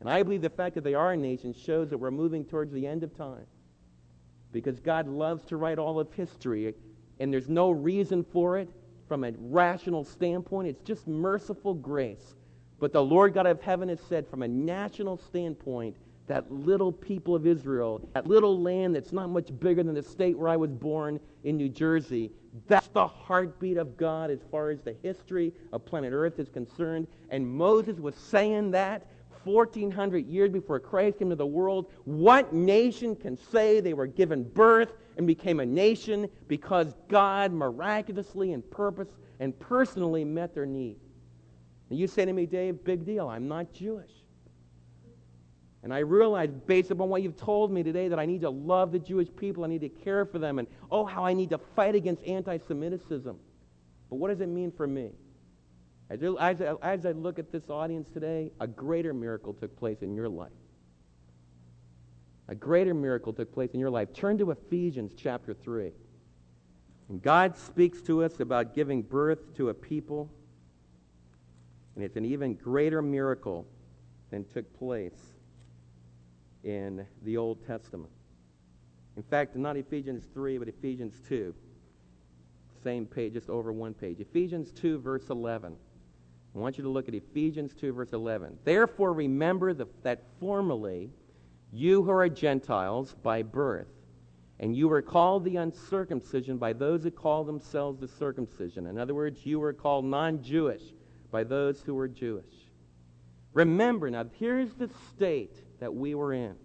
And 0.00 0.08
I 0.08 0.22
believe 0.22 0.42
the 0.42 0.50
fact 0.50 0.74
that 0.74 0.84
they 0.84 0.94
are 0.94 1.12
a 1.12 1.16
nation 1.16 1.52
shows 1.52 1.90
that 1.90 1.98
we're 1.98 2.10
moving 2.10 2.44
towards 2.44 2.72
the 2.72 2.86
end 2.86 3.02
of 3.02 3.16
time. 3.16 3.46
Because 4.52 4.80
God 4.80 5.06
loves 5.06 5.44
to 5.44 5.56
write 5.56 5.78
all 5.78 6.00
of 6.00 6.12
history, 6.14 6.74
and 7.20 7.32
there's 7.32 7.48
no 7.48 7.70
reason 7.70 8.24
for 8.24 8.58
it 8.58 8.68
from 9.06 9.24
a 9.24 9.32
rational 9.38 10.04
standpoint. 10.04 10.68
It's 10.68 10.82
just 10.82 11.06
merciful 11.06 11.74
grace. 11.74 12.34
But 12.78 12.92
the 12.92 13.02
Lord 13.02 13.34
God 13.34 13.46
of 13.46 13.60
heaven 13.60 13.90
has 13.90 14.00
said, 14.08 14.26
from 14.26 14.42
a 14.42 14.48
national 14.48 15.18
standpoint, 15.18 15.96
that 16.26 16.50
little 16.50 16.92
people 16.92 17.34
of 17.34 17.46
Israel, 17.46 18.08
that 18.14 18.26
little 18.26 18.62
land 18.62 18.94
that's 18.94 19.12
not 19.12 19.28
much 19.28 19.48
bigger 19.58 19.82
than 19.82 19.94
the 19.94 20.02
state 20.02 20.38
where 20.38 20.48
I 20.48 20.56
was 20.56 20.70
born 20.70 21.18
in 21.42 21.56
New 21.56 21.68
Jersey, 21.68 22.30
that's 22.68 22.86
the 22.88 23.06
heartbeat 23.06 23.76
of 23.76 23.96
God 23.96 24.30
as 24.30 24.38
far 24.50 24.70
as 24.70 24.80
the 24.80 24.94
history 25.02 25.52
of 25.72 25.84
planet 25.84 26.12
Earth 26.12 26.38
is 26.38 26.48
concerned. 26.48 27.08
And 27.30 27.46
Moses 27.46 27.98
was 27.98 28.14
saying 28.14 28.70
that 28.70 29.06
1,400 29.44 30.26
years 30.26 30.50
before 30.50 30.80
Christ 30.80 31.18
came 31.18 31.30
to 31.30 31.36
the 31.36 31.46
world, 31.46 31.90
what 32.04 32.52
nation 32.52 33.16
can 33.16 33.36
say 33.36 33.80
they 33.80 33.94
were 33.94 34.06
given 34.06 34.44
birth 34.44 34.92
and 35.16 35.26
became 35.26 35.60
a 35.60 35.66
nation 35.66 36.28
because 36.48 36.94
God 37.08 37.52
miraculously 37.52 38.52
and 38.52 38.68
purpose 38.70 39.08
and 39.38 39.58
personally 39.58 40.24
met 40.24 40.54
their 40.54 40.66
need? 40.66 40.96
And 41.88 41.98
you 41.98 42.06
say 42.06 42.24
to 42.24 42.32
me, 42.32 42.46
Dave, 42.46 42.84
big 42.84 43.04
deal. 43.04 43.28
I'm 43.28 43.48
not 43.48 43.72
Jewish. 43.72 44.10
And 45.82 45.94
I 45.94 46.00
realize, 46.00 46.50
based 46.66 46.90
upon 46.90 47.08
what 47.08 47.22
you've 47.22 47.38
told 47.38 47.72
me 47.72 47.82
today, 47.82 48.08
that 48.08 48.18
I 48.18 48.26
need 48.26 48.42
to 48.42 48.50
love 48.50 48.92
the 48.92 48.98
Jewish 48.98 49.28
people. 49.34 49.64
I 49.64 49.68
need 49.68 49.80
to 49.80 49.88
care 49.88 50.26
for 50.26 50.38
them. 50.38 50.58
And 50.58 50.68
oh, 50.90 51.04
how 51.06 51.24
I 51.24 51.32
need 51.32 51.50
to 51.50 51.58
fight 51.58 51.94
against 51.94 52.22
anti 52.24 52.58
Semitism. 52.68 53.36
But 54.10 54.16
what 54.16 54.28
does 54.28 54.40
it 54.40 54.48
mean 54.48 54.70
for 54.70 54.86
me? 54.86 55.12
As, 56.10 56.20
as, 56.40 56.60
as 56.82 57.06
I 57.06 57.12
look 57.12 57.38
at 57.38 57.52
this 57.52 57.70
audience 57.70 58.08
today, 58.12 58.50
a 58.58 58.66
greater 58.66 59.14
miracle 59.14 59.54
took 59.54 59.76
place 59.78 60.02
in 60.02 60.14
your 60.14 60.28
life. 60.28 60.50
A 62.48 62.54
greater 62.54 62.94
miracle 62.94 63.32
took 63.32 63.52
place 63.54 63.70
in 63.74 63.80
your 63.80 63.90
life. 63.90 64.12
Turn 64.12 64.36
to 64.38 64.50
Ephesians 64.50 65.12
chapter 65.16 65.54
3. 65.54 65.92
And 67.08 67.22
God 67.22 67.56
speaks 67.56 68.02
to 68.02 68.24
us 68.24 68.40
about 68.40 68.74
giving 68.74 69.02
birth 69.02 69.54
to 69.56 69.68
a 69.68 69.74
people, 69.74 70.28
and 71.94 72.02
it's 72.04 72.16
an 72.16 72.24
even 72.24 72.54
greater 72.54 73.02
miracle 73.02 73.66
than 74.30 74.44
took 74.44 74.76
place 74.78 75.34
in 76.64 77.06
the 77.22 77.36
Old 77.36 77.64
Testament. 77.68 78.10
In 79.16 79.22
fact, 79.22 79.54
not 79.54 79.76
Ephesians 79.76 80.24
3, 80.34 80.58
but 80.58 80.66
Ephesians 80.66 81.20
2. 81.28 81.54
Same 82.82 83.06
page, 83.06 83.34
just 83.34 83.48
over 83.48 83.72
one 83.72 83.94
page. 83.94 84.18
Ephesians 84.18 84.72
2, 84.72 84.98
verse 84.98 85.30
11. 85.30 85.76
I 86.54 86.58
want 86.58 86.78
you 86.78 86.84
to 86.84 86.90
look 86.90 87.08
at 87.08 87.14
Ephesians 87.14 87.72
2, 87.74 87.92
verse 87.92 88.12
11. 88.12 88.58
Therefore, 88.64 89.12
remember 89.12 89.72
the, 89.72 89.86
that 90.02 90.22
formerly 90.40 91.10
you 91.72 92.02
who 92.02 92.10
are 92.10 92.28
Gentiles 92.28 93.14
by 93.22 93.42
birth, 93.42 93.86
and 94.58 94.74
you 94.74 94.88
were 94.88 95.00
called 95.00 95.44
the 95.44 95.56
uncircumcision 95.56 96.58
by 96.58 96.72
those 96.72 97.04
who 97.04 97.10
call 97.10 97.44
themselves 97.44 98.00
the 98.00 98.08
circumcision. 98.08 98.86
In 98.86 98.98
other 98.98 99.14
words, 99.14 99.46
you 99.46 99.60
were 99.60 99.72
called 99.72 100.04
non 100.04 100.42
Jewish 100.42 100.82
by 101.30 101.44
those 101.44 101.80
who 101.82 101.94
were 101.94 102.08
Jewish. 102.08 102.44
Remember, 103.52 104.10
now, 104.10 104.24
here's 104.38 104.74
the 104.74 104.90
state 105.14 105.56
that 105.78 105.94
we 105.94 106.14
were 106.14 106.32
in. 106.32 106.56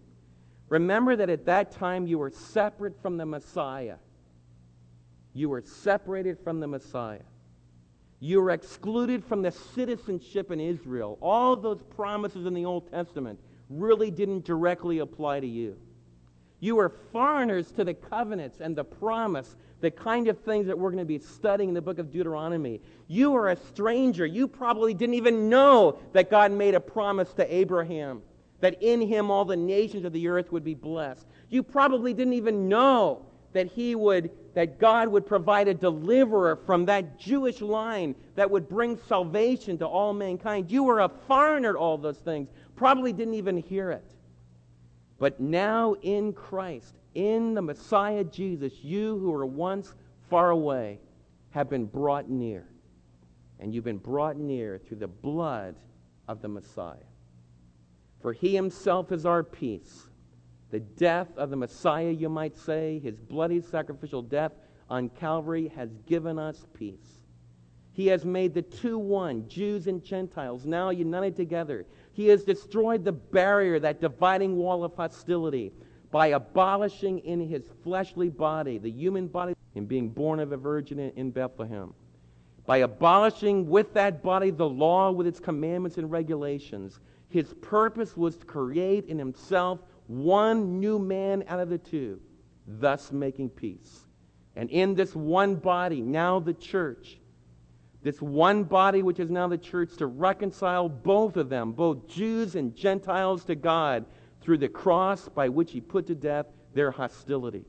Remember 0.70 1.16
that 1.16 1.30
at 1.30 1.46
that 1.46 1.72
time 1.72 2.08
you 2.08 2.18
were 2.18 2.32
separate 2.32 3.00
from 3.02 3.18
the 3.18 3.26
Messiah. 3.26 3.98
You 5.34 5.50
were 5.50 5.62
separated 5.62 6.40
from 6.44 6.60
the 6.60 6.68
Messiah. 6.68 7.22
You 8.20 8.42
were 8.42 8.52
excluded 8.52 9.24
from 9.24 9.42
the 9.42 9.52
citizenship 9.52 10.52
in 10.52 10.60
Israel. 10.60 11.18
All 11.22 11.56
those 11.56 11.82
promises 11.82 12.46
in 12.46 12.54
the 12.54 12.66
Old 12.66 12.90
Testament 12.90 13.40
really 13.70 14.12
didn't 14.12 14.46
directly 14.46 15.00
apply 15.00 15.42
to 15.42 15.48
you. 15.48 15.78
You 16.60 16.78
were 16.78 16.90
foreigners 17.12 17.72
to 17.74 17.84
the 17.84 17.94
covenants 17.94 18.62
and 18.62 18.76
the 18.76 18.84
promise, 18.84 19.56
the 19.82 19.92
kind 19.92 20.28
of 20.28 20.40
things 20.40 20.66
that 20.68 20.78
we're 20.78 20.90
going 20.90 21.00
to 21.00 21.06
be 21.06 21.20
studying 21.20 21.70
in 21.70 21.76
the 21.76 21.82
book 21.82 22.00
of 22.00 22.12
Deuteronomy. 22.12 22.82
You 23.08 23.32
were 23.32 23.50
a 23.50 23.56
stranger. 23.56 24.26
You 24.26 24.48
probably 24.48 24.94
didn't 24.94 25.16
even 25.16 25.50
know 25.50 26.00
that 26.14 26.32
God 26.32 26.52
made 26.52 26.74
a 26.74 26.80
promise 26.80 27.34
to 27.34 27.54
Abraham, 27.54 28.22
that 28.62 28.82
in 28.82 29.02
him 29.02 29.30
all 29.30 29.46
the 29.46 29.58
nations 29.58 30.06
of 30.06 30.14
the 30.14 30.28
earth 30.28 30.52
would 30.52 30.64
be 30.64 30.74
blessed. 30.74 31.28
You 31.50 31.62
probably 31.62 32.14
didn't 32.14 32.34
even 32.34 32.70
know 32.70 33.26
that 33.56 33.68
he 33.68 33.96
would 33.96 34.30
that 34.54 34.80
God 34.80 35.08
would 35.08 35.26
provide 35.26 35.70
a 35.70 35.74
deliverer 35.74 36.58
from 36.66 36.86
that 36.86 37.18
Jewish 37.18 37.62
line 37.62 38.14
that 38.36 38.52
would 38.52 38.68
bring 38.68 38.98
salvation 39.08 39.78
to 39.78 39.88
all 39.88 40.14
mankind. 40.14 40.70
You 40.70 40.84
were 40.84 41.00
a 41.00 41.10
foreigner 41.10 41.74
to 41.74 41.80
all 41.80 41.98
those 41.98 42.18
things. 42.18 42.50
Probably 42.76 43.14
didn't 43.14 43.34
even 43.34 43.58
hear 43.58 43.92
it. 43.92 44.04
But 45.20 45.40
now 45.40 45.96
in 46.02 46.34
Christ, 46.34 46.96
in 47.14 47.54
the 47.54 47.62
Messiah 47.62 48.26
Jesus, 48.26 48.74
you 48.82 49.18
who 49.20 49.32
were 49.32 49.46
once 49.46 49.94
far 50.30 50.50
away 50.50 51.00
have 51.52 51.70
been 51.70 51.86
brought 51.86 52.30
near. 52.30 52.68
And 53.60 53.74
you've 53.74 53.86
been 53.86 53.98
brought 53.98 54.36
near 54.36 54.80
through 54.80 54.98
the 54.98 55.08
blood 55.08 55.76
of 56.28 56.42
the 56.42 56.50
Messiah. 56.50 57.08
For 58.22 58.34
he 58.34 58.54
himself 58.54 59.14
is 59.14 59.26
our 59.26 59.44
peace 59.44 60.08
the 60.76 60.82
death 60.82 61.30
of 61.38 61.50
the 61.50 61.56
Messiah, 61.56 62.10
you 62.10 62.28
might 62.28 62.58
say, 62.58 63.00
his 63.00 63.18
bloody 63.18 63.62
sacrificial 63.62 64.22
death 64.22 64.52
on 64.90 65.08
Calvary 65.08 65.72
has 65.74 65.90
given 66.06 66.38
us 66.38 66.66
peace. 66.74 67.22
He 67.94 68.08
has 68.08 68.26
made 68.26 68.54
the 68.54 68.62
two 68.62 68.98
one, 68.98 69.48
Jews 69.48 69.88
and 69.88 70.04
Gentiles, 70.04 70.66
now 70.66 70.90
united 70.90 71.34
together. 71.38 71.86
He 72.12 72.28
has 72.28 72.44
destroyed 72.44 73.06
the 73.06 73.14
barrier, 73.14 73.80
that 73.80 74.02
dividing 74.02 74.58
wall 74.58 74.84
of 74.84 74.94
hostility, 74.96 75.72
by 76.12 76.28
abolishing 76.28 77.20
in 77.20 77.40
his 77.40 77.70
fleshly 77.82 78.28
body, 78.28 78.78
the 78.78 78.92
human 78.92 79.28
body, 79.28 79.54
and 79.76 79.88
being 79.88 80.10
born 80.10 80.42
of 80.42 80.52
a 80.52 80.58
virgin 80.58 81.00
in 81.00 81.32
Bethlehem. 81.32 81.94
By 82.66 82.80
abolishing 82.80 83.70
with 83.70 83.94
that 83.94 84.22
body 84.22 84.50
the 84.50 84.68
law 84.68 85.10
with 85.10 85.26
its 85.26 85.40
commandments 85.40 85.98
and 85.98 86.12
regulations, 86.12 87.00
his 87.30 87.54
purpose 87.62 88.18
was 88.18 88.36
to 88.36 88.46
create 88.46 89.06
in 89.06 89.18
himself 89.18 89.80
one 90.08 90.80
new 90.80 91.00
man 91.00 91.44
out 91.48 91.60
of 91.60 91.70
the 91.70 91.78
two, 91.78 92.20
thus 92.68 93.12
making 93.12 93.50
peace. 93.50 94.06
And 94.56 94.70
in 94.70 94.96
this 94.96 95.16
one 95.16 95.56
body, 95.56 96.02
now 96.02 96.40
the 96.40 96.54
church, 96.54 97.20
this 98.02 98.22
one 98.22 98.64
body 98.64 99.02
which 99.02 99.20
is 99.20 99.30
now 99.30 99.48
the 99.48 99.58
church, 99.58 99.98
to 99.98 100.06
reconcile 100.06 100.88
both 100.88 101.38
of 101.38 101.50
them, 101.50 101.72
both 101.72 102.08
Jews 102.08 102.56
and 102.56 102.76
Gentiles, 102.76 103.44
to 103.46 103.56
God 103.56 104.06
through 104.42 104.60
the 104.60 104.70
cross 104.70 105.28
by 105.28 105.50
which 105.50 105.72
he 105.72 105.82
put 105.82 106.06
to 106.08 106.16
death 106.16 106.46
their 106.74 106.92
hostility. 106.92 107.66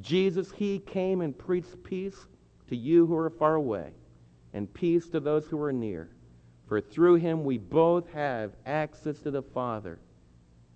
Jesus, 0.00 0.52
he 0.52 0.78
came 0.78 1.20
and 1.20 1.36
preached 1.36 1.82
peace 1.82 2.26
to 2.68 2.76
you 2.76 3.06
who 3.06 3.16
are 3.16 3.30
far 3.30 3.56
away, 3.56 3.90
and 4.52 4.72
peace 4.72 5.08
to 5.08 5.20
those 5.20 5.46
who 5.46 5.60
are 5.60 5.72
near. 5.72 6.10
For 6.66 6.80
through 6.80 7.16
him 7.16 7.44
we 7.44 7.58
both 7.58 8.08
have 8.12 8.52
access 8.64 9.18
to 9.20 9.30
the 9.30 9.42
Father 9.42 9.98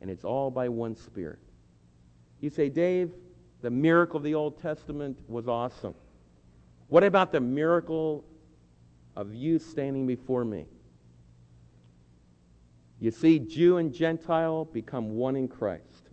and 0.01 0.11
it's 0.11 0.25
all 0.25 0.51
by 0.51 0.69
one 0.69 0.95
Spirit. 0.95 1.39
You 2.41 2.51
say, 2.51 2.69
Dave, 2.69 3.11
the 3.63 3.71
miracle 3.71 4.19
of 4.19 4.23
the 4.23 4.35
Old 4.35 4.61
Testament 4.61 5.19
was 5.29 5.49
awesome. 5.49 5.95
What 6.89 7.05
about 7.05 7.33
the 7.33 7.41
miracle 7.41 8.25
of 9.17 9.35
you 9.35 9.59
standing 9.59 10.07
before 10.07 10.45
me? 10.45 10.67
You 13.01 13.11
see, 13.11 13.39
Jew 13.39 13.77
and 13.77 13.93
Gentile 13.93 14.65
become 14.67 15.11
one 15.11 15.37
in 15.37 15.49
Christ. 15.49 16.09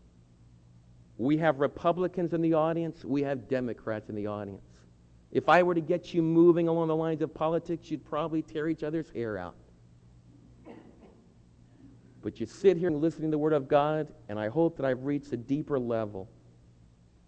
We 1.17 1.38
have 1.38 1.60
Republicans 1.60 2.34
in 2.34 2.41
the 2.41 2.54
audience, 2.54 3.06
we 3.06 3.24
have 3.24 3.48
Democrats 3.48 4.10
in 4.10 4.15
the 4.15 4.28
audience. 4.28 4.62
If 5.32 5.50
I 5.50 5.63
were 5.63 5.76
to 5.76 5.82
get 5.82 6.13
you 6.13 6.21
moving 6.21 6.67
along 6.67 6.89
the 6.89 6.95
lines 6.95 7.21
of 7.21 7.34
politics, 7.34 7.89
you'd 7.89 8.06
probably 8.06 8.41
tear 8.41 8.67
each 8.67 8.84
other's 8.84 9.10
hair 9.10 9.38
out. 9.38 9.56
But 12.25 12.39
you 12.39 12.47
sit 12.47 12.75
here 12.75 12.88
and 12.88 12.99
listen 13.01 13.21
to 13.21 13.27
the 13.29 13.38
Word 13.38 13.53
of 13.53 13.67
God, 13.67 14.07
and 14.29 14.39
I 14.39 14.47
hope 14.47 14.77
that 14.77 14.85
I've 14.85 15.03
reached 15.03 15.31
a 15.31 15.38
deeper 15.38 15.77
level. 15.77 16.27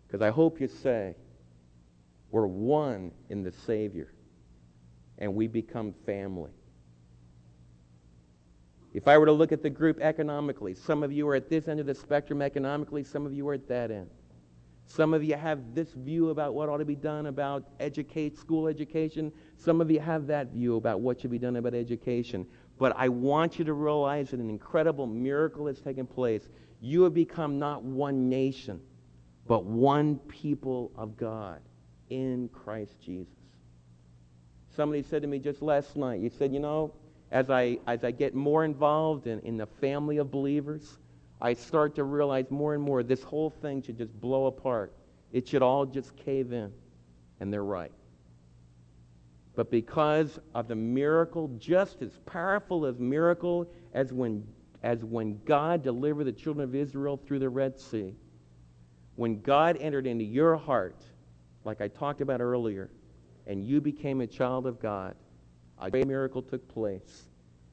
Because 0.08 0.24
I 0.24 0.32
hope 0.32 0.60
you 0.60 0.68
say, 0.68 1.14
we're 2.32 2.48
one 2.48 3.12
in 3.30 3.44
the 3.44 3.52
Savior, 3.52 4.12
and 5.20 5.36
we 5.36 5.46
become 5.46 5.94
family. 6.08 6.50
If 8.92 9.08
I 9.08 9.20
were 9.20 9.28
to 9.28 9.32
look 9.32 9.52
at 9.52 9.62
the 9.62 9.70
group 9.70 10.00
economically, 10.02 10.74
some 10.74 11.04
of 11.04 11.12
you 11.12 11.28
are 11.28 11.36
at 11.36 11.48
this 11.48 11.68
end 11.68 11.80
of 11.80 11.86
the 11.86 11.94
spectrum 11.94 12.42
economically, 12.42 13.04
some 13.04 13.28
of 13.28 13.34
you 13.34 13.48
are 13.50 13.54
at 13.54 13.68
that 13.68 13.92
end. 13.92 14.10
Some 14.88 15.14
of 15.14 15.24
you 15.24 15.36
have 15.36 15.76
this 15.76 15.92
view 15.92 16.32
about 16.32 16.56
what 16.56 16.70
ought 16.70 16.78
to 16.78 16.86
be 16.86 16.96
done 16.96 17.28
about 17.28 17.66
educate, 17.80 18.36
school 18.36 18.68
education. 18.68 19.32
Some 19.58 19.80
of 19.80 19.92
you 19.92 20.00
have 20.00 20.26
that 20.26 20.48
view 20.48 20.78
about 20.78 21.02
what 21.02 21.22
should 21.22 21.30
be 21.30 21.38
done 21.38 21.58
about 21.58 21.76
education. 21.76 22.48
But 22.78 22.94
I 22.96 23.10
want 23.10 23.58
you 23.58 23.66
to 23.66 23.74
realize 23.74 24.32
that 24.32 24.40
an 24.40 24.50
incredible 24.50 25.08
miracle 25.08 25.68
has 25.68 25.80
taken 25.80 26.06
place. 26.06 26.48
You 26.80 27.04
have 27.04 27.14
become 27.14 27.58
not 27.58 27.84
one 27.84 28.30
nation, 28.30 28.80
but 29.48 29.66
one 29.66 30.18
people 30.20 30.92
of 30.96 31.18
God 31.18 31.62
in 32.10 32.50
Christ 32.50 33.00
Jesus. 33.02 33.34
Somebody 34.76 35.02
said 35.02 35.24
to 35.24 35.28
me 35.28 35.40
just 35.40 35.62
last 35.62 35.96
night, 35.96 36.20
you 36.22 36.30
said, 36.30 36.54
you 36.54 36.60
know, 36.60 36.94
as 37.32 37.50
I, 37.50 37.80
as 37.88 38.04
I 38.04 38.12
get 38.12 38.36
more 38.36 38.64
involved 38.64 39.28
in, 39.28 39.40
in 39.40 39.58
the 39.58 39.66
family 39.66 40.18
of 40.18 40.30
believers, 40.30 41.00
I 41.42 41.54
start 41.54 41.96
to 41.96 42.04
realize 42.04 42.46
more 42.50 42.74
and 42.74 42.84
more 42.84 43.04
this 43.04 43.24
whole 43.24 43.50
thing 43.50 43.82
should 43.82 43.98
just 43.98 44.20
blow 44.20 44.46
apart. 44.46 44.94
It 45.32 45.48
should 45.48 45.62
all 45.62 45.86
just 45.86 46.16
cave 46.16 46.54
in. 46.54 46.72
And 47.40 47.52
they're 47.52 47.64
right. 47.64 47.92
But 49.58 49.72
because 49.72 50.40
of 50.54 50.68
the 50.68 50.76
miracle, 50.76 51.50
just 51.58 52.04
as 52.04 52.20
powerful 52.28 52.86
as 52.86 53.00
miracle 53.00 53.68
as 53.92 54.14
when, 54.14 54.48
as 54.84 55.04
when 55.04 55.42
God 55.46 55.82
delivered 55.82 56.26
the 56.26 56.32
children 56.32 56.64
of 56.64 56.76
Israel 56.76 57.20
through 57.26 57.40
the 57.40 57.50
Red 57.50 57.80
Sea, 57.80 58.14
when 59.16 59.42
God 59.42 59.76
entered 59.80 60.06
into 60.06 60.24
your 60.24 60.58
heart, 60.58 61.04
like 61.66 61.82
I 61.82 61.88
talked 61.88 62.22
about 62.22 62.40
earlier, 62.40 62.92
and 63.48 63.66
you 63.66 63.82
became 63.82 64.22
a 64.22 64.28
child 64.28 64.68
of 64.68 64.80
God, 64.80 65.16
a 65.82 65.90
great 65.90 66.06
miracle 66.06 66.44
took 66.44 66.68
place. 66.68 67.28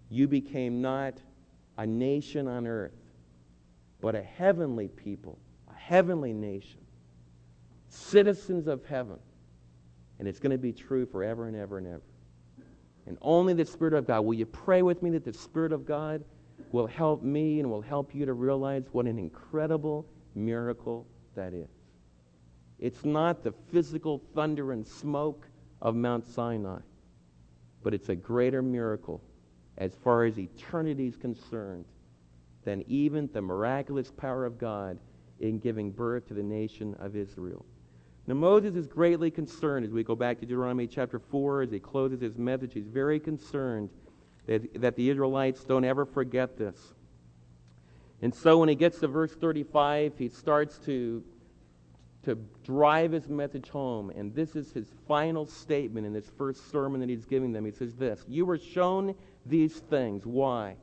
You 0.08 0.26
became 0.26 0.80
not 0.80 1.20
a 1.76 1.86
nation 1.86 2.48
on 2.48 2.66
earth, 2.66 2.96
but 4.00 4.14
a 4.14 4.22
heavenly 4.22 4.88
people, 4.88 5.38
a 5.70 5.74
heavenly 5.74 6.32
nation, 6.32 6.80
citizens 7.88 8.68
of 8.68 8.86
heaven. 8.86 9.18
And 10.24 10.28
it's 10.28 10.40
going 10.40 10.52
to 10.52 10.58
be 10.58 10.72
true 10.72 11.04
forever 11.04 11.46
and 11.46 11.56
ever 11.56 11.78
and 11.78 11.86
ever. 11.86 12.02
And 13.06 13.18
only 13.20 13.52
the 13.52 13.66
Spirit 13.66 13.92
of 13.92 14.06
God. 14.06 14.22
Will 14.22 14.34
you 14.34 14.46
pray 14.46 14.80
with 14.80 15.02
me 15.02 15.10
that 15.10 15.24
the 15.24 15.32
Spirit 15.32 15.72
of 15.72 15.84
God 15.84 16.24
will 16.72 16.86
help 16.86 17.22
me 17.22 17.60
and 17.60 17.70
will 17.70 17.82
help 17.82 18.14
you 18.14 18.24
to 18.24 18.32
realize 18.32 18.84
what 18.92 19.06
an 19.06 19.18
incredible 19.18 20.06
miracle 20.34 21.06
that 21.34 21.52
is? 21.52 21.68
It's 22.78 23.04
not 23.04 23.44
the 23.44 23.52
physical 23.70 24.22
thunder 24.34 24.72
and 24.72 24.86
smoke 24.86 25.46
of 25.82 25.94
Mount 25.94 26.26
Sinai 26.26 26.80
but 27.84 27.94
it's 27.94 28.08
a 28.08 28.16
greater 28.16 28.62
miracle 28.62 29.22
as 29.78 29.94
far 30.02 30.24
as 30.24 30.38
eternity 30.38 31.06
is 31.06 31.16
concerned 31.16 31.84
than 32.64 32.82
even 32.88 33.28
the 33.32 33.42
miraculous 33.42 34.10
power 34.10 34.46
of 34.46 34.58
God 34.58 34.98
in 35.38 35.58
giving 35.58 35.90
birth 35.90 36.26
to 36.28 36.34
the 36.34 36.42
nation 36.42 36.96
of 36.98 37.14
Israel. 37.14 37.64
Now, 38.26 38.34
Moses 38.34 38.74
is 38.74 38.86
greatly 38.86 39.30
concerned 39.30 39.84
as 39.84 39.92
we 39.92 40.02
go 40.02 40.14
back 40.14 40.40
to 40.40 40.46
Deuteronomy 40.46 40.86
chapter 40.86 41.18
4, 41.18 41.62
as 41.62 41.70
he 41.70 41.78
closes 41.78 42.20
his 42.20 42.38
message. 42.38 42.72
He's 42.72 42.88
very 42.88 43.20
concerned 43.20 43.90
that, 44.46 44.80
that 44.80 44.96
the 44.96 45.10
Israelites 45.10 45.64
don't 45.64 45.84
ever 45.84 46.06
forget 46.06 46.56
this. 46.56 46.76
And 48.22 48.34
so 48.34 48.58
when 48.58 48.70
he 48.70 48.74
gets 48.74 48.98
to 49.00 49.08
verse 49.08 49.32
35, 49.34 50.14
he 50.16 50.28
starts 50.28 50.78
to 50.86 51.22
to 52.24 52.36
drive 52.64 53.12
his 53.12 53.28
message 53.28 53.68
home. 53.68 54.10
And 54.10 54.34
this 54.34 54.56
is 54.56 54.72
his 54.72 54.88
final 55.06 55.46
statement 55.46 56.06
in 56.06 56.12
this 56.12 56.30
first 56.36 56.70
sermon 56.70 57.00
that 57.00 57.08
he's 57.08 57.24
giving 57.24 57.52
them. 57.52 57.64
He 57.64 57.70
says 57.70 57.94
this 57.94 58.24
You 58.26 58.46
were 58.46 58.58
shown 58.58 59.14
these 59.46 59.74
things. 59.74 60.26
Why? 60.26 60.76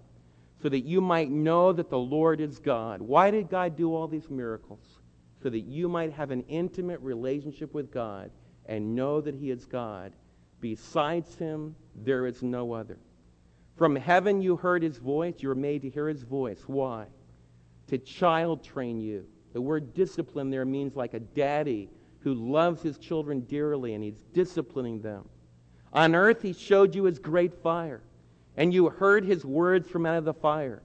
So 0.62 0.70
that 0.70 0.82
you 0.82 1.02
might 1.02 1.32
know 1.32 1.74
that 1.74 1.90
the 1.90 1.98
Lord 1.98 2.40
is 2.40 2.60
God. 2.60 3.02
Why 3.02 3.32
did 3.32 3.50
God 3.50 3.76
do 3.76 3.96
all 3.96 4.08
these 4.08 4.30
miracles? 4.30 5.01
So 5.42 5.50
that 5.50 5.62
you 5.62 5.90
might 5.90 6.14
have 6.14 6.32
an 6.32 6.44
intimate 6.48 7.00
relationship 7.02 7.74
with 7.74 7.92
God 7.92 8.32
and 8.68 8.96
know 8.96 9.22
that 9.22 9.36
he 9.36 9.50
is 9.50 9.66
God. 9.66 10.14
Besides 10.60 11.36
him, 11.36 11.76
there 11.96 12.28
is 12.28 12.44
no 12.44 12.74
other. 12.74 13.00
From 13.76 13.96
heaven 13.96 14.42
you 14.42 14.56
heard 14.56 14.84
his 14.84 14.98
voice. 14.98 15.36
You 15.40 15.50
were 15.50 15.56
made 15.56 15.82
to 15.82 15.90
hear 15.90 16.08
his 16.08 16.24
voice. 16.24 16.62
Why? 16.68 17.08
To 17.88 17.98
child 17.98 18.64
train 18.64 19.00
you 19.00 19.26
the 19.54 19.62
word 19.62 19.94
discipline 19.94 20.50
there 20.50 20.66
means 20.66 20.96
like 20.96 21.14
a 21.14 21.20
daddy 21.20 21.90
who 22.20 22.34
loves 22.34 22.82
his 22.82 22.98
children 22.98 23.42
dearly 23.42 23.94
and 23.94 24.04
he's 24.04 24.22
disciplining 24.34 25.02
them. 25.02 25.28
On 25.94 26.16
earth, 26.16 26.42
he 26.42 26.54
showed 26.54 26.96
you 26.96 27.04
his 27.04 27.20
great 27.20 27.54
fire, 27.62 28.02
and 28.56 28.74
you 28.74 28.90
heard 28.90 29.26
his 29.26 29.44
words 29.44 29.90
from 29.90 30.06
out 30.06 30.18
of 30.18 30.26
the 30.26 30.34
fire. 30.34 30.82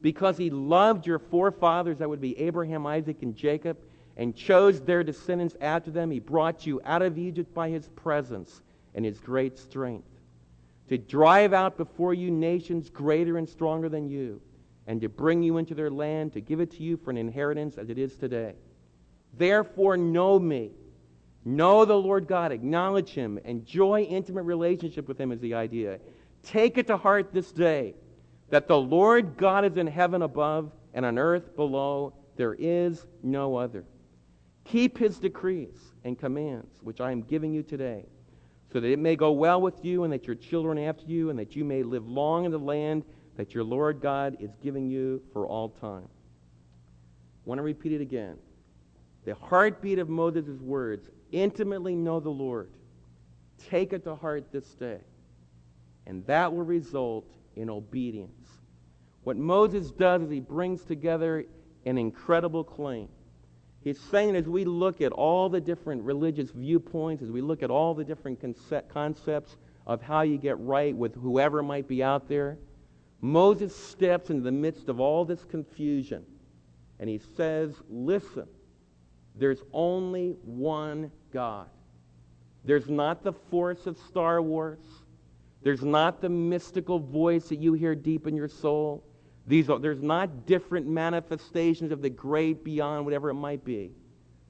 Because 0.00 0.36
he 0.36 0.50
loved 0.50 1.06
your 1.06 1.18
forefathers, 1.18 1.98
that 1.98 2.08
would 2.08 2.20
be 2.20 2.38
Abraham, 2.38 2.86
Isaac, 2.86 3.22
and 3.22 3.36
Jacob, 3.36 3.76
and 4.18 4.34
chose 4.34 4.80
their 4.80 5.04
descendants 5.04 5.56
after 5.60 5.90
them, 5.90 6.10
he 6.10 6.18
brought 6.18 6.66
you 6.66 6.80
out 6.84 7.02
of 7.02 7.16
Egypt 7.16 7.54
by 7.54 7.70
his 7.70 7.88
presence 7.90 8.62
and 8.94 9.04
his 9.04 9.20
great 9.20 9.56
strength. 9.56 10.08
To 10.88 10.98
drive 10.98 11.52
out 11.52 11.76
before 11.76 12.14
you 12.14 12.30
nations 12.30 12.90
greater 12.90 13.38
and 13.38 13.48
stronger 13.48 13.88
than 13.88 14.08
you 14.08 14.40
and 14.88 15.00
to 15.02 15.08
bring 15.08 15.42
you 15.42 15.58
into 15.58 15.74
their 15.74 15.90
land, 15.90 16.32
to 16.32 16.40
give 16.40 16.60
it 16.60 16.72
to 16.72 16.82
you 16.82 16.96
for 16.96 17.10
an 17.10 17.16
inheritance 17.16 17.78
as 17.78 17.90
it 17.90 17.98
is 17.98 18.16
today. 18.16 18.54
Therefore, 19.36 19.96
know 19.96 20.38
me. 20.38 20.72
Know 21.44 21.84
the 21.84 21.96
Lord 21.96 22.26
God. 22.26 22.50
Acknowledge 22.50 23.10
him. 23.10 23.38
Enjoy 23.44 24.02
intimate 24.02 24.42
relationship 24.42 25.06
with 25.06 25.20
him 25.20 25.30
is 25.30 25.40
the 25.40 25.54
idea. 25.54 26.00
Take 26.42 26.78
it 26.78 26.86
to 26.88 26.96
heart 26.96 27.32
this 27.32 27.52
day 27.52 27.94
that 28.50 28.66
the 28.66 28.78
Lord 28.78 29.36
God 29.36 29.64
is 29.64 29.76
in 29.76 29.86
heaven 29.86 30.22
above 30.22 30.72
and 30.94 31.04
on 31.04 31.18
earth 31.18 31.54
below. 31.54 32.14
There 32.36 32.56
is 32.58 33.06
no 33.22 33.56
other. 33.56 33.84
Keep 34.68 34.98
his 34.98 35.18
decrees 35.18 35.94
and 36.04 36.18
commands, 36.18 36.82
which 36.82 37.00
I 37.00 37.10
am 37.10 37.22
giving 37.22 37.52
you 37.52 37.62
today, 37.62 38.04
so 38.70 38.80
that 38.80 38.90
it 38.90 38.98
may 38.98 39.16
go 39.16 39.32
well 39.32 39.60
with 39.60 39.82
you 39.82 40.04
and 40.04 40.12
that 40.12 40.26
your 40.26 40.36
children 40.36 40.78
after 40.78 41.06
you, 41.06 41.30
and 41.30 41.38
that 41.38 41.56
you 41.56 41.64
may 41.64 41.82
live 41.82 42.06
long 42.06 42.44
in 42.44 42.50
the 42.50 42.58
land 42.58 43.04
that 43.36 43.54
your 43.54 43.64
Lord 43.64 44.00
God 44.02 44.36
is 44.40 44.50
giving 44.62 44.90
you 44.90 45.22
for 45.32 45.46
all 45.46 45.70
time. 45.70 46.06
I 46.06 47.48
want 47.48 47.58
to 47.60 47.62
repeat 47.62 47.92
it 47.92 48.02
again. 48.02 48.36
The 49.24 49.34
heartbeat 49.34 49.98
of 49.98 50.10
Moses' 50.10 50.60
words 50.60 51.08
intimately 51.32 51.94
know 51.94 52.20
the 52.20 52.28
Lord. 52.28 52.70
Take 53.70 53.92
it 53.92 54.04
to 54.04 54.14
heart 54.14 54.52
this 54.52 54.74
day. 54.74 55.00
And 56.06 56.26
that 56.26 56.52
will 56.52 56.64
result 56.64 57.26
in 57.56 57.70
obedience. 57.70 58.48
What 59.24 59.36
Moses 59.36 59.90
does 59.92 60.22
is 60.22 60.30
he 60.30 60.40
brings 60.40 60.84
together 60.84 61.44
an 61.86 61.96
incredible 61.96 62.64
claim. 62.64 63.08
He's 63.82 63.98
saying 63.98 64.36
as 64.36 64.46
we 64.46 64.64
look 64.64 65.00
at 65.00 65.12
all 65.12 65.48
the 65.48 65.60
different 65.60 66.02
religious 66.02 66.50
viewpoints, 66.50 67.22
as 67.22 67.30
we 67.30 67.40
look 67.40 67.62
at 67.62 67.70
all 67.70 67.94
the 67.94 68.04
different 68.04 68.40
concepts 68.88 69.56
of 69.86 70.02
how 70.02 70.22
you 70.22 70.36
get 70.36 70.58
right 70.60 70.94
with 70.94 71.14
whoever 71.14 71.62
might 71.62 71.88
be 71.88 72.02
out 72.02 72.28
there, 72.28 72.58
Moses 73.20 73.74
steps 73.74 74.30
into 74.30 74.42
the 74.42 74.52
midst 74.52 74.88
of 74.88 75.00
all 75.00 75.24
this 75.24 75.44
confusion 75.44 76.24
and 76.98 77.08
he 77.08 77.20
says, 77.36 77.74
Listen, 77.88 78.46
there's 79.34 79.62
only 79.72 80.36
one 80.42 81.10
God. 81.32 81.68
There's 82.64 82.88
not 82.88 83.22
the 83.22 83.32
force 83.32 83.86
of 83.86 83.96
Star 84.08 84.42
Wars. 84.42 84.84
There's 85.62 85.82
not 85.82 86.20
the 86.20 86.28
mystical 86.28 86.98
voice 86.98 87.48
that 87.48 87.56
you 87.56 87.72
hear 87.72 87.94
deep 87.94 88.26
in 88.26 88.36
your 88.36 88.48
soul. 88.48 89.04
These 89.48 89.70
are, 89.70 89.78
there's 89.78 90.02
not 90.02 90.46
different 90.46 90.86
manifestations 90.86 91.90
of 91.90 92.02
the 92.02 92.10
great 92.10 92.62
beyond 92.62 93.06
whatever 93.06 93.30
it 93.30 93.34
might 93.34 93.64
be. 93.64 93.92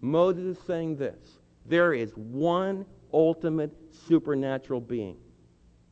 Moses 0.01 0.59
is 0.59 0.65
saying 0.67 0.97
this 0.97 1.39
there 1.67 1.95
is 1.95 2.13
one 2.17 2.85
ultimate 3.13 3.73
supernatural 3.93 4.81
being, 4.81 5.17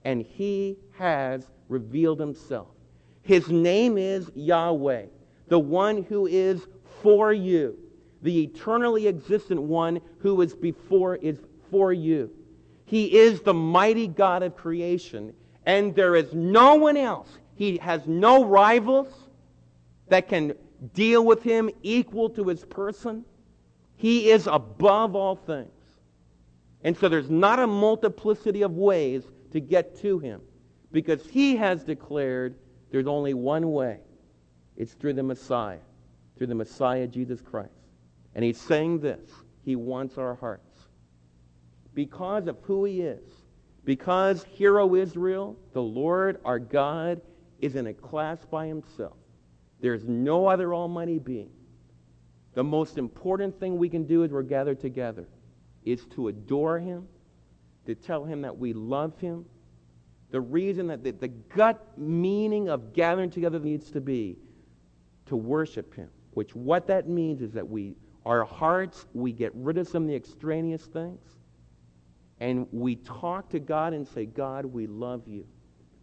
and 0.05 0.23
he 0.23 0.77
has 0.99 1.47
revealed 1.69 2.19
himself. 2.19 2.69
His 3.23 3.49
name 3.49 3.97
is 3.97 4.31
Yahweh, 4.35 5.07
the 5.49 5.59
one 5.59 6.03
who 6.03 6.27
is 6.27 6.67
for 7.01 7.33
you, 7.33 7.79
the 8.23 8.43
eternally 8.43 9.07
existent 9.07 9.63
one 9.63 10.01
who 10.19 10.41
is 10.41 10.55
before 10.55 11.15
is 11.17 11.39
for 11.71 11.93
you. 11.93 12.31
He 12.87 13.19
is 13.19 13.41
the 13.41 13.55
mighty 13.55 14.09
God 14.09 14.43
of 14.43 14.57
creation, 14.57 15.33
and 15.65 15.95
there 15.95 16.17
is 16.17 16.33
no 16.35 16.75
one 16.75 16.97
else. 16.97 17.39
He 17.57 17.79
has 17.79 18.07
no 18.07 18.45
rivals 18.45 19.09
that 20.09 20.29
can 20.29 20.55
deal 20.95 21.25
with 21.25 21.43
him 21.43 21.71
equal 21.83 22.31
to 22.31 22.45
his 22.49 22.65
person. 22.65 23.25
He 23.97 24.31
is 24.31 24.47
above 24.47 25.17
all 25.17 25.37
things. 25.37 25.71
And 26.85 26.97
so 26.97 27.09
there's 27.09 27.31
not 27.31 27.59
a 27.59 27.67
multiplicity 27.67 28.63
of 28.63 28.73
ways 28.73 29.25
to 29.53 29.61
get 29.61 29.99
to 30.03 30.19
him 30.19 30.43
because 30.93 31.27
he 31.27 31.57
has 31.57 31.83
declared 31.83 32.55
there's 32.91 33.07
only 33.07 33.35
one 33.35 33.73
way. 33.73 33.99
It's 34.77 34.93
through 34.93 35.15
the 35.15 35.23
Messiah, 35.23 35.79
through 36.37 36.49
the 36.49 36.55
Messiah, 36.55 37.07
Jesus 37.07 37.41
Christ. 37.41 37.73
And 38.35 38.45
he's 38.45 38.61
saying 38.61 39.01
this 39.01 39.31
He 39.65 39.77
wants 39.77 40.19
our 40.19 40.35
hearts. 40.35 40.63
Because 41.95 42.47
of 42.47 42.59
who 42.63 42.85
he 42.85 43.01
is, 43.01 43.25
because, 43.87 44.45
hero 44.45 44.95
Israel, 44.95 45.57
the 45.73 45.83
Lord 45.83 46.39
our 46.45 46.59
God 46.59 47.23
is 47.61 47.77
in 47.77 47.87
a 47.87 47.95
class 47.95 48.45
by 48.51 48.67
himself. 48.67 49.17
There's 49.81 50.07
no 50.07 50.47
other 50.47 50.75
almighty 50.75 51.19
being. 51.19 51.51
The 52.55 52.65
most 52.65 52.97
important 52.97 53.59
thing 53.61 53.77
we 53.77 53.89
can 53.89 54.05
do 54.05 54.25
as 54.25 54.31
we're 54.31 54.43
gathered 54.43 54.81
together 54.81 55.29
is 55.85 56.07
to 56.07 56.29
adore 56.29 56.79
him, 56.79 57.07
to 57.85 57.95
tell 57.95 58.25
him 58.25 58.43
that 58.43 58.57
we 58.57 58.73
love 58.73 59.19
him. 59.19 59.45
The 60.31 60.41
reason 60.41 60.87
that 60.89 61.05
the, 61.05 61.13
the 61.13 61.29
gut 61.29 61.99
meaning 61.99 62.69
of 62.69 62.93
gathering 62.93 63.31
together 63.31 63.59
needs 63.59 63.91
to 63.93 64.01
be 64.01 64.39
to 65.27 65.37
worship 65.37 65.95
him, 65.95 66.09
which 66.33 66.55
what 66.55 66.87
that 66.87 67.09
means 67.09 67.43
is 67.43 67.53
that 67.53 67.69
we, 67.69 67.95
our 68.25 68.45
hearts, 68.45 69.07
we 69.13 69.33
get 69.33 69.53
rid 69.55 69.79
of 69.79 69.87
some 69.87 70.05
of 70.05 70.09
the 70.09 70.17
extraneous 70.17 70.87
things, 70.87 71.21
and 72.41 72.67
we 72.73 72.97
talk 72.97 73.49
to 73.51 73.61
God 73.61 73.93
and 73.93 74.07
say, 74.07 74.27
God, 74.27 74.65
we 74.65 74.87
love 74.87 75.23
you. 75.27 75.47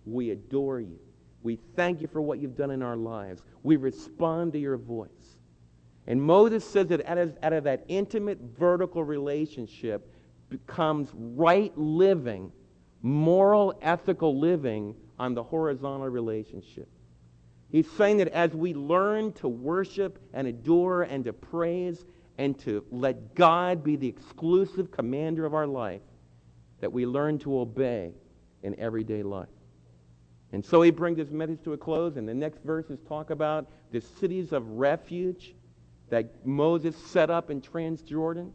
We 0.06 0.32
adore 0.32 0.80
you. 0.80 1.00
We 1.44 1.60
thank 1.76 2.02
you 2.02 2.08
for 2.08 2.22
what 2.22 2.40
you've 2.40 2.56
done 2.56 2.72
in 2.72 2.82
our 2.82 2.96
lives. 2.96 3.44
We 3.62 3.76
respond 3.76 4.54
to 4.54 4.60
your 4.60 4.78
voice. 4.78 5.10
And 6.08 6.22
Moses 6.22 6.66
says 6.66 6.88
that 6.88 7.06
out 7.06 7.18
of, 7.18 7.38
out 7.44 7.54
of 7.54 7.66
that 7.66 7.86
intimate 7.88 8.40
vertical 8.58 9.04
relationship 9.04 10.10
becomes 10.50 11.10
right 11.14 11.78
living, 11.78 12.52
moral, 13.02 13.78
ethical 13.82 14.40
living 14.40 14.96
on 15.20 15.34
the 15.34 15.44
horizontal 15.44 16.10
relationship. 16.10 16.90
He's 17.70 17.90
saying 17.92 18.18
that 18.18 18.30
as 18.30 18.52
we 18.54 18.74
learn 18.74 19.34
to 19.34 19.48
worship 19.48 20.20
and 20.34 20.48
adore 20.48 21.04
and 21.04 21.26
to 21.26 21.34
praise 21.34 22.06
and 22.38 22.58
to 22.60 22.86
let 22.92 23.36
God 23.36 23.84
be 23.84 23.96
the 23.96 24.08
exclusive 24.08 24.92
commander 24.92 25.46
of 25.46 25.54
our 25.54 25.68
life, 25.68 26.02
that 26.82 26.92
we 26.92 27.06
learn 27.06 27.40
to 27.40 27.60
obey 27.60 28.14
in 28.62 28.80
everyday 28.80 29.24
life. 29.24 29.48
And 30.54 30.64
so 30.64 30.84
he 30.84 30.92
brings 30.92 31.18
his 31.18 31.32
message 31.32 31.64
to 31.64 31.74
a 31.74 31.78
close, 31.78 32.16
and 32.16 32.30
the 32.30 32.34
next 32.34 32.64
verses 32.64 33.00
talk 33.08 33.32
about 33.32 33.66
the 33.92 34.00
cities 34.00 34.54
of 34.54 34.70
refuge 34.70 35.56
that 36.10 36.46
Moses 36.46 36.96
set 36.96 37.32
up 37.32 37.50
in 37.50 37.60
Transjordan. 37.60 38.52